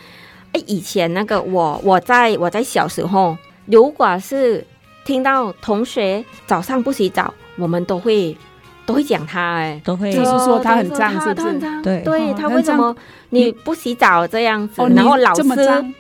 [0.54, 4.66] 哎，以前那个我我在我在小时候，如果是
[5.04, 8.38] 听到同学早上不洗澡，我们都会
[8.92, 11.82] 都会讲他，哎，都会就是说他很脏，是不是？
[11.82, 12.96] 对，对他为什么
[13.30, 14.82] 你不洗澡这样子？
[14.94, 15.94] 然后老师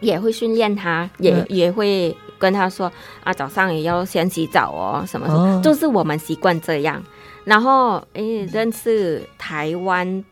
[0.00, 2.90] 也会训练他，也也会跟他说
[3.24, 7.02] 啊，早上也要先洗澡哦，什么什么，就是我们习惯这样。
[7.44, 10.24] 然后诶，认识台湾。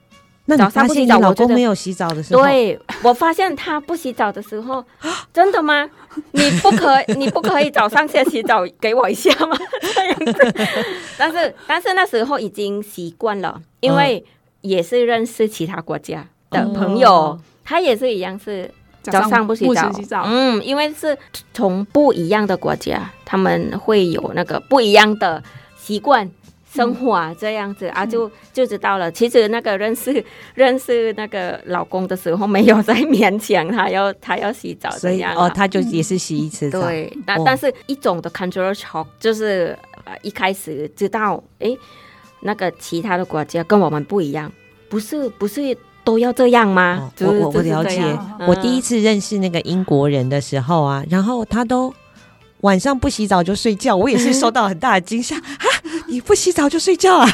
[0.46, 4.84] 那早上不洗澡，老公没有洗澡的时候，对，我发现他不洗澡的时候，
[5.32, 5.88] 真的吗？
[6.32, 9.56] 你不可，你不可以早上先洗澡给我一下吗？
[9.80, 10.54] 这样子，
[11.16, 14.24] 但是但是那时候已经习惯了，因为
[14.60, 18.70] 也是认识其他国家的朋友，哦、他也是一样是
[19.02, 21.16] 早上不洗澡，洗澡，嗯，因为是
[21.54, 25.42] 从不一样的国家，他们会有那个不一样的
[25.76, 26.30] 习惯。
[26.74, 29.10] 生活啊，这样子啊，就就知道了。
[29.12, 36.80] 其实那个认识 认识那个老公的时候，没有在勉强他要 他要洗澡这样，哦，他就也是洗一次澡。
[36.82, 41.76] 对，但但是一种的 culture shock 就是呃一开始知道，哎，
[42.40, 44.50] 那个其他的国家跟我们不一样，
[44.88, 47.12] 不是不是都要这样吗？
[47.20, 48.02] 我我我了解，
[48.48, 51.94] 我第一次认识那个英国人的时候啊，然后他都。
[52.60, 55.42] 晚上不洗澡就睡觉，我也是受到很大的惊吓啊！
[56.14, 57.28] 你不洗澡就睡觉啊？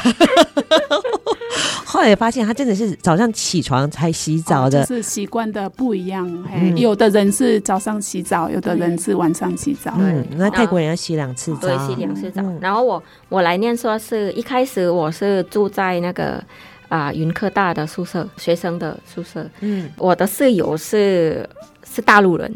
[1.85, 6.27] 后来发现他真的是早上起床才洗澡的，哦、就是习惯的不一样。
[6.51, 9.93] 嗯、有的人是早上洗澡，有的人是晚上洗澡。
[9.99, 12.41] 嗯，那泰国人要洗两次澡，对，洗两次澡。
[12.41, 16.43] 嗯、然后我我来念说是一开始我是住在那个
[16.89, 19.47] 啊云、呃、科大的宿舍，学生的宿舍。
[19.59, 21.47] 嗯，我的室友是
[21.83, 22.51] 是大陆人，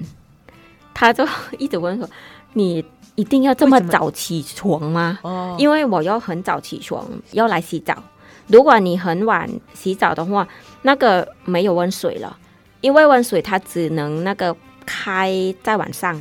[0.92, 1.24] 他就
[1.60, 2.10] 一直问说。
[2.58, 2.84] 你
[3.16, 5.20] 一定要这么早起床吗？
[5.24, 7.96] 哦，因为我要很早起床，要来洗澡。
[8.48, 10.48] 如果你很晚洗澡的话，
[10.84, 12.38] 那个没有温水了，
[12.82, 14.56] 因为温水它只能那个
[14.86, 16.16] 开在晚上，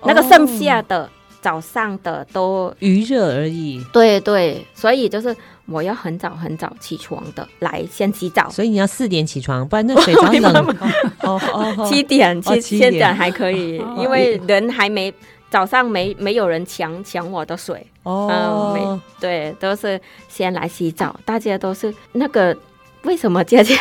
[0.00, 1.08] 哦、那个剩下的
[1.40, 3.84] 早上的都余热而已。
[3.92, 8.50] 对对，所以就是我要很早很早起床的来先洗澡。
[8.50, 10.76] 所以你要四点起床，不然那水早冷。
[11.20, 15.12] 哦哦，七点七七点还可以，哦、因为人还没。
[15.52, 17.86] 早上没没有人抢抢我的水。
[18.04, 22.56] 哦，嗯，没对，都是先来洗澡，大家都是那个
[23.02, 23.78] 为什么姐姐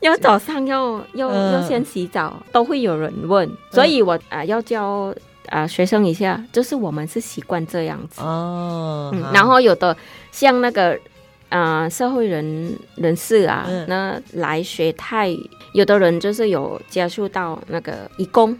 [0.00, 5.14] 要早上要要要先洗澡，都会有人问，所以我啊、呃、要教
[5.48, 8.20] 啊、呃、学生一下，就是我们是习惯这样子。
[8.20, 9.96] 哦、嗯，然后有的
[10.32, 10.92] 像那个
[11.48, 18.58] 啊、呃、社会人人士啊，嗯、那来学泰语，有的人就是有接触到那个义工。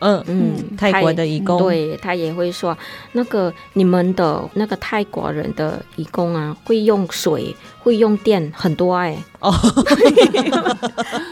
[0.00, 2.76] 嗯嗯，泰国的义工，对他也会说，
[3.12, 9.24] 那个你们的那个泰国人的义工啊，会用水，会用电很多哎、欸。
[9.40, 9.50] 哦，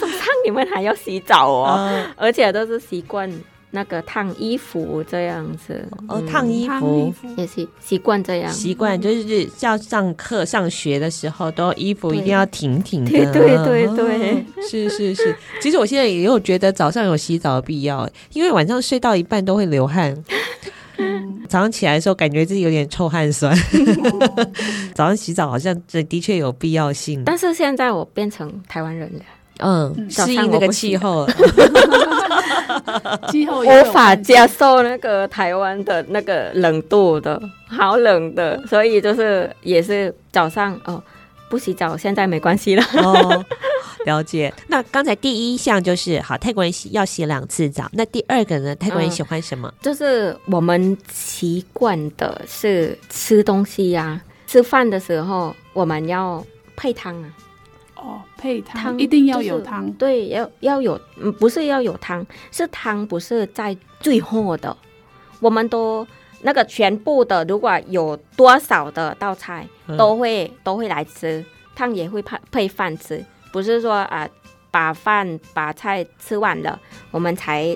[0.01, 3.31] 早上你们还要洗澡哦，嗯、而且都是习惯。
[3.75, 13.11] 那个烫衣服这样子哦，烫衣服也是习惯这样，习惯就是要上课上学的时候，都衣服一定要挺挺的。
[13.11, 15.35] 对对对对，是是是。
[15.61, 20.17] 其实我现在也有觉得早上有洗澡的必要，因为晚上睡到一半都会流汗，
[21.49, 23.53] 早上起来的时候感觉自己有点臭汗酸。
[24.95, 27.25] 早上洗澡好像这的确有必要性。
[27.25, 29.21] 但是现在我变成台湾人了。
[29.59, 31.27] 嗯，适应那个 气候，
[33.31, 41.03] 气候无法接受那个台湾的那个冷度的，好冷的，所以就是也是早上哦，
[41.49, 42.83] 不洗澡，现在没关系了。
[42.95, 43.45] 哦，
[44.07, 44.53] 了解。
[44.67, 47.89] 那刚才第一项就是好，泰国人洗要洗两次澡。
[47.93, 48.75] 那第二个呢？
[48.75, 49.69] 泰国人喜欢什么？
[49.69, 56.45] 嗯，就是我们习惯的是吃东西呀，吃饭的时候我们要
[56.75, 57.31] 配汤啊。
[58.05, 64.77] 哦，配汤一定要有汤，就是，对，要要有，嗯，不是要有汤，是汤不是在最后的，
[65.41, 66.07] 我们都
[66.43, 71.43] 那个全部的，如果有多少的道菜，都会、嗯、都会来吃，
[71.75, 74.31] 汤也会配配饭吃，不是说啊、呃，
[74.71, 76.79] 把饭把菜吃完了，
[77.11, 77.75] 我们才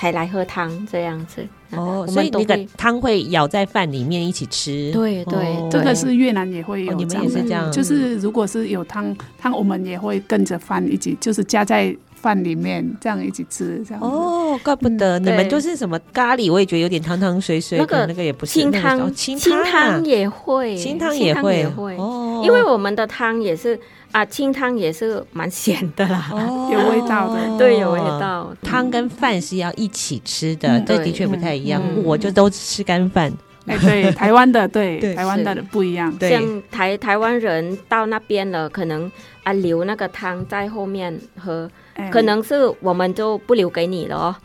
[0.00, 1.46] 才来喝汤这样子。
[1.72, 4.90] 哦，所以那个汤会舀在饭里面一起吃。
[4.92, 7.70] 对对，这个是越南也会有，你们也是这样。
[7.70, 13.82] 就是如果是有汤汤，我们也会跟着饭一起，就是加在饭里面这样一起吃。
[13.86, 17.78] 这样哦，怪不得你们就是什么咖喱，我也觉得有点汤汤水水。
[17.78, 21.64] 那个那个也不是清汤，清汤也会，清汤也会
[21.96, 23.78] 哦，因为我们的汤也是。
[24.12, 28.52] 啊，清汤也是蛮咸的啦，哦、有味道的，对，有味道。
[28.60, 31.80] 汤跟饭是要一起吃的，嗯、这的确不太一样。
[31.80, 33.32] 嗯、我就都吃干饭。
[33.66, 36.12] 哎，对， 台湾的对，台湾的不一样。
[36.20, 39.10] 像台台湾人到那边了，可能
[39.42, 41.70] 啊留那个汤在后面喝，
[42.10, 44.36] 可能是我们就不留给你了哦。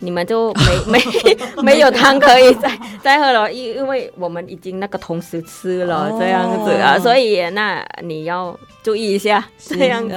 [0.00, 0.52] 你们就
[0.86, 10.14] 没 没没有汤可以再 再喝了，因因为我们已经那个同时吃了这样子啊，所以那你要注意一下这样子。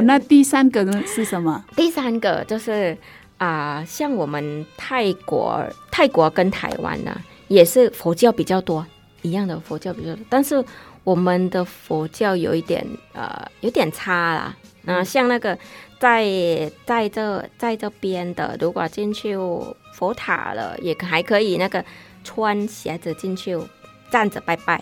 [0.00, 1.62] 那第三个呢是什么？
[1.76, 2.96] 第三个就是
[3.38, 8.86] 啊，像我们泰国，泰国跟台湾呢也是佛教比较多，
[9.22, 10.62] 一样的佛教比较多，但是
[11.02, 14.56] 我们的佛教有一点呃有点差啦。
[14.84, 15.58] 啊，像那个。
[16.00, 19.36] 在在这在这边的，如果进去
[19.92, 21.84] 佛塔了，也还可以那个
[22.22, 23.58] 穿鞋子进去
[24.08, 24.80] 站着拜拜，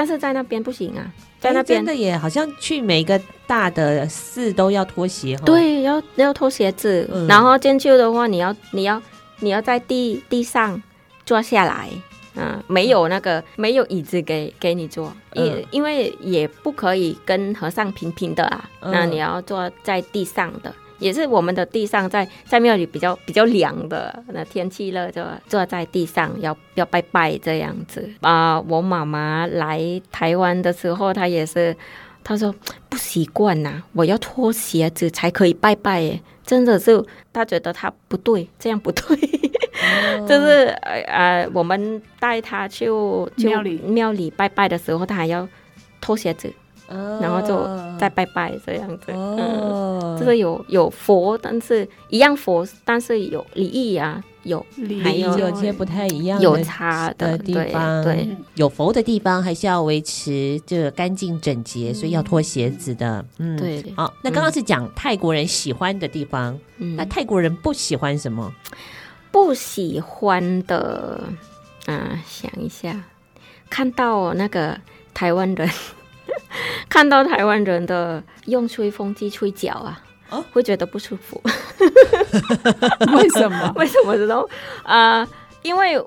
[0.00, 9.02] 但是在那边不行啊，在那边真的也好像去每个大的寺都要脱鞋，对，要要脱鞋子，嗯、然后进去的话，你要你要
[9.40, 10.82] 你要在地地上
[11.26, 11.90] 坐下来。
[12.34, 28.64] 嗯，没有那个没有椅子给给你坐，因、嗯、因为也不可以跟和尚平平的啊，嗯、那你要坐在地上的，也是我们的地上在在庙里比较比较凉的，那天气热就坐在地上要要拜拜这样子啊、呃。
[28.68, 29.80] 我妈妈来
[30.12, 31.76] 台湾的时候，她也是，
[32.22, 32.54] 她说
[32.88, 39.18] 不习惯呐、啊，我要脱鞋子才可以拜拜耶，真的是她觉得她不对，这样不对。
[40.28, 42.86] 就是呃呃，我们带她去
[43.36, 45.48] 庙里庙里拜拜的时候，她还要
[46.00, 46.52] 脱鞋子，
[47.20, 47.66] 然后就
[47.98, 49.06] 再拜拜这样子。
[49.08, 54.64] 嗯，就是有有佛，但是一样佛，但是有礼仪啊，有
[55.02, 58.02] 还有有些不太一样的有差的地方。
[58.02, 63.24] 对，有佛的地方还是要维持这个干净整洁，所以要脱鞋子的。
[63.38, 63.84] 嗯，对。
[63.96, 66.58] 好，那刚刚是讲泰国人喜欢的地方，
[66.96, 68.52] 那泰国人不喜欢什么？
[69.32, 71.22] 不喜欢的，
[71.86, 73.04] 啊，想一下，
[73.70, 74.76] 看到那个
[75.14, 75.70] 台湾人，
[76.88, 81.40] 看到台湾人的用吹风机吹脚啊，哦，会觉得不舒服。
[83.16, 83.72] 为什么？
[83.76, 84.46] 为什么知道？
[84.82, 85.26] 啊，
[85.62, 86.02] 因为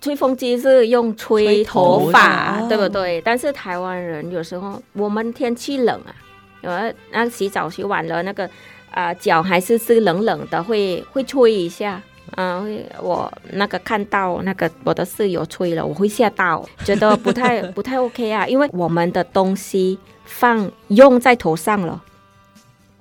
[0.00, 3.20] 吹风机是用吹头发，头对不对？
[3.22, 6.14] 但是台湾人有时候我们天气冷啊，
[6.62, 8.48] 有那洗澡洗完了，那个
[8.90, 12.00] 啊脚还是是冷冷的，会会吹一下。
[12.36, 22.02] 嗯，我那个看到那个我的室友吹了，我会吓到，觉得不太 不太 OK 啊，因为我们的东西放用在头上了，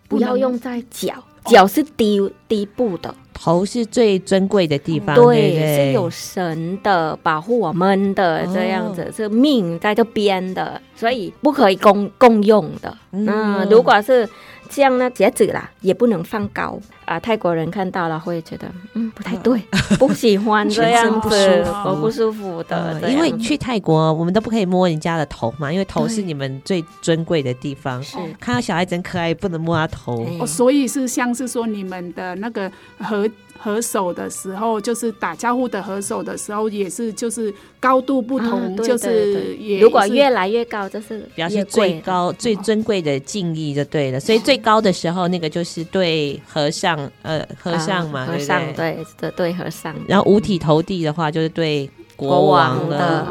[0.08, 1.14] 不要用在脚，
[1.46, 5.60] 脚是低低部的，头是最珍贵的地方，对，对？
[5.60, 12.98] 对是有神的保护我们的这样子，哦、是命在这边的，所以不可以共共用的。
[13.12, 14.28] 嗯，嗯，如果是。
[14.70, 17.18] 像那鞋子啦，也不能放高啊！
[17.18, 19.58] 泰国人看到了会觉得，嗯，不太对，
[19.98, 23.00] 不喜欢这样子，我不舒服的。
[23.10, 28.04] 因为去泰国，我们都不可以摸人家的头嘛，因为头是你们最尊贵的地方。
[28.04, 30.28] 是看到小孩真可爱，不能摸他头。
[30.42, 32.70] 哦，所以是像是说你们的那个
[33.00, 33.26] 和。
[33.60, 44.20] 合手的时候，就是打招呼的合手的时候，也是就是高度不同，就是也如果越来越高，就是表示最高最尊贵的敬意就对了。
[44.20, 49.96] 所以最高的时候，那个就是对和尚，呃，和尚嘛，和尚对对对和尚。
[50.08, 53.28] 然后五体投地的话，就是对国王的。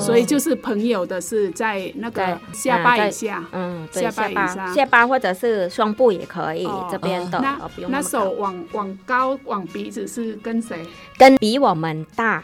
[0.00, 7.40] 所以就是朋友的是在那个下巴以下，嗯，下巴以下，下巴或者是胸部也可以，这边的。
[7.40, 10.84] 那那手往往高往鼻子是跟谁？
[11.18, 12.42] 跟比我们大，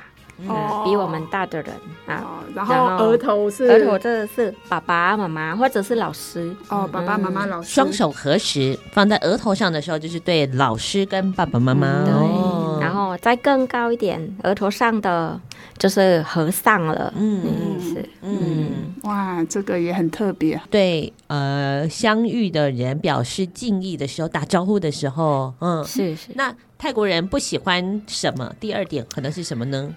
[0.84, 1.74] 比我们大的人
[2.07, 2.43] 啊。
[2.55, 6.55] 然后额头是额头，这是爸爸妈妈或者是老师。
[6.68, 7.68] 哦，爸爸妈妈老师。
[7.70, 12.05] 双手合十放在额头上的时候，就是对老师跟爸爸妈妈。
[12.05, 15.41] 对，然后再更高一点，额头上的。
[15.78, 18.70] 就是合上了，嗯，是，嗯，
[19.05, 20.61] 哇，这个也很特别。
[20.68, 26.32] 对，呃，相遇的人表示敬意的时候，打招呼的时候，嗯，是是。
[26.34, 28.53] 那泰国人不喜欢什么？
[28.61, 29.88] 第二点可能是什么呢？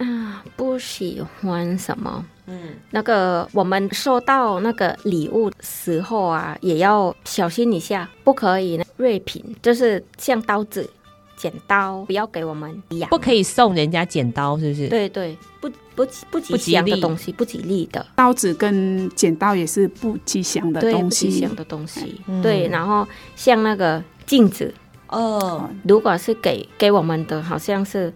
[0.00, 2.24] 啊，不喜欢什么？
[2.46, 10.88] 嗯，那个我们收到那个礼物时候啊，也要小心一下，不可以锐品，就是像刀子。
[11.36, 14.88] 剪刀不要给我们养，不可以送人家剪刀，是不是？
[14.88, 18.04] 对对，不不不吉祥的东西，不吉利的。
[18.14, 22.20] 刀子跟剪刀也是不吉祥的东西，不吉祥的东西。
[22.42, 24.74] 对，然后像那个镜子，
[25.06, 28.12] 哦，如果是给给我们的，好像是，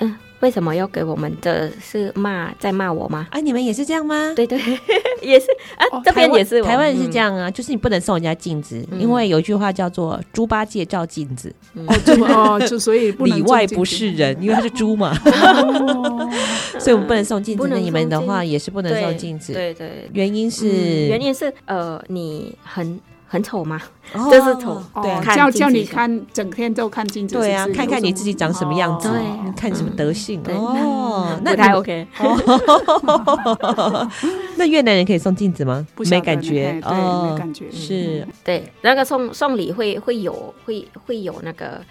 [0.00, 3.26] 嗯，为什么要给我们的是骂在骂我吗？
[3.30, 4.32] 啊，你们也是这样吗？
[4.36, 4.58] 对对，
[5.20, 11.86] 也是啊，哦、这边也是台湾也是这样啊，就是你不能送人家镜子，嗯、因为有一句话叫做“猪八戒照镜子”，嗯、
[12.28, 16.30] 哦，就所以里外不是人，因为他是猪嘛，哦、
[16.78, 17.66] 所以我们不能送镜子。
[17.68, 23.00] 那你们的话也是不能送镜子，对对，对，原因是、嗯、原因是呃，你很。
[23.30, 23.78] 很丑吗？
[24.14, 29.10] 就是丑，对，叫叫你看，整天都看镜子，对啊，看看你自己长什么样子，
[29.54, 30.42] 看什么德性。
[30.48, 32.06] 哦，那太 OK。
[34.56, 35.86] 那越南人可以送镜子吗？
[36.10, 36.80] 没感觉。
[36.84, 37.70] 哦，没感觉。
[37.70, 41.82] 是，对，那个送送礼会会有会会有那个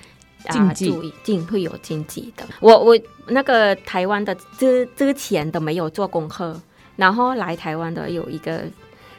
[0.50, 2.44] 禁忌，禁会有禁忌的。
[2.60, 6.60] 我我那个台湾的之之前都没有做功课，
[6.96, 8.64] 然后来台湾的有一个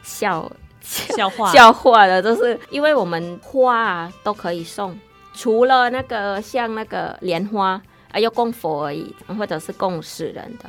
[0.03, 0.51] 笑。
[0.89, 4.99] 笑话笑话的，就是因为我们花啊都可以送，
[5.35, 7.81] 除了那个像那个莲花
[8.11, 10.69] 啊要供佛而已，或者是供死人的。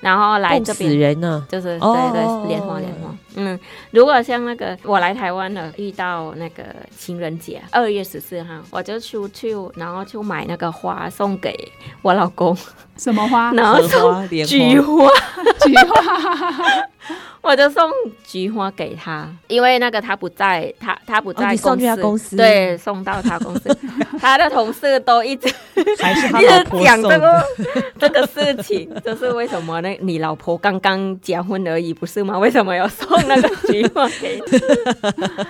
[0.00, 3.14] 然后来这边死人呢，就是对对莲花莲花。
[3.34, 6.64] 嗯，如果像那个我来台湾了，遇到那个
[6.96, 11.54] 情人节二月十四号，我就出去，然后就买那个花送给
[12.00, 12.56] 我老公。
[12.96, 13.52] 什么花？
[13.52, 15.06] 然后送菊花，
[15.66, 16.88] 菊花。
[17.42, 17.90] 我就送
[18.24, 23.74] 菊花给他，因为那个他不在，他他不在公司，哦、公司对，送到他公司，
[24.20, 25.52] 他的同事都一直
[25.98, 27.44] 还是他老婆送的一直讲这个
[27.98, 29.88] 这个事情，就是为什么呢？
[30.00, 32.38] 你老婆刚刚结婚而已，不是吗？
[32.38, 34.40] 为什么要送那个菊花给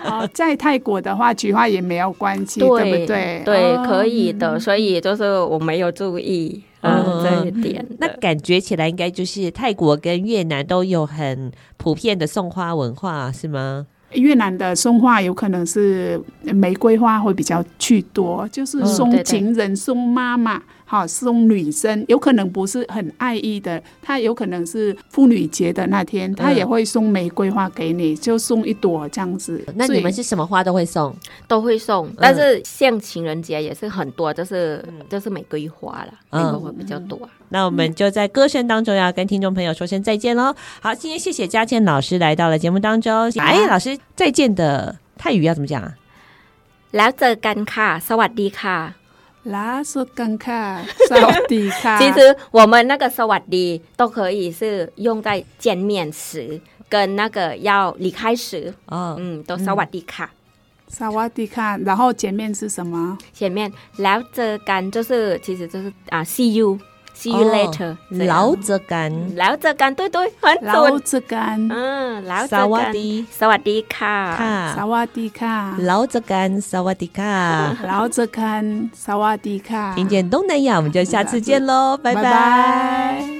[0.05, 0.21] 他？
[0.21, 3.43] 哦，在泰国的话，菊花也没有关系，对，对不对？
[3.45, 6.63] 对，可以的，所以就是我没有注意。
[6.83, 13.87] 嗯，这一点，那感觉起来应该就是泰国跟越南都有很普遍的送花文化，是吗？
[14.13, 20.61] 越南的送花有可能是玫瑰花会比较去多，就是送情人、送妈妈。
[20.90, 29.66] 好，送女生有可能不是很爱意的，他有可能是妇女节的那天，他也会送玫瑰花给你，就送一朵这样子。
[29.76, 31.16] 那你们是什么花都会送？
[31.48, 37.20] 都会送，但是像情人节也是很多，就是就是玫瑰花了，玫瑰花比较多。
[37.50, 40.56] 那我们就在歌声当中要跟听众朋友说声再见喽。
[40.82, 43.32] 好，今天谢谢佳倩老师来到了节目当中。
[43.40, 45.96] 哎，老师再见的泰语要怎么讲啊？
[46.92, 49.00] แล้วเจอกันค่ะสวัสดีค่ะ ะ。
[49.44, 52.00] 拉索干卡， 萨瓦迪卡。
[52.00, 56.60] 其实我们那个萨瓦迪都可以是用在见面时，
[56.90, 58.74] 跟那个要离开时。
[58.88, 60.32] 哦，嗯，都萨瓦迪卡，
[60.88, 61.78] 萨瓦迪卡。
[61.78, 63.18] 然后前面是什么？
[63.34, 66.80] 前面แล้วเจอกัน就是，其实就是啊，see you。
[67.21, 67.97] See you later，、哦、
[68.33, 73.09] 老泽干，老泽干，对对，很准，老泽干，嗯，老泽干，สวัสดี，
[73.39, 74.17] สวัสดีค่ะ，
[74.79, 75.57] สวัสดีค่ะ，
[75.91, 76.35] 老泽干，
[76.71, 77.35] สวัสดีค่ะ，
[77.91, 82.23] 老泽干，สวัสดีค่ะ，听见东南亚，我们就下次见喽，拜拜。
[82.23, 83.40] 拜拜。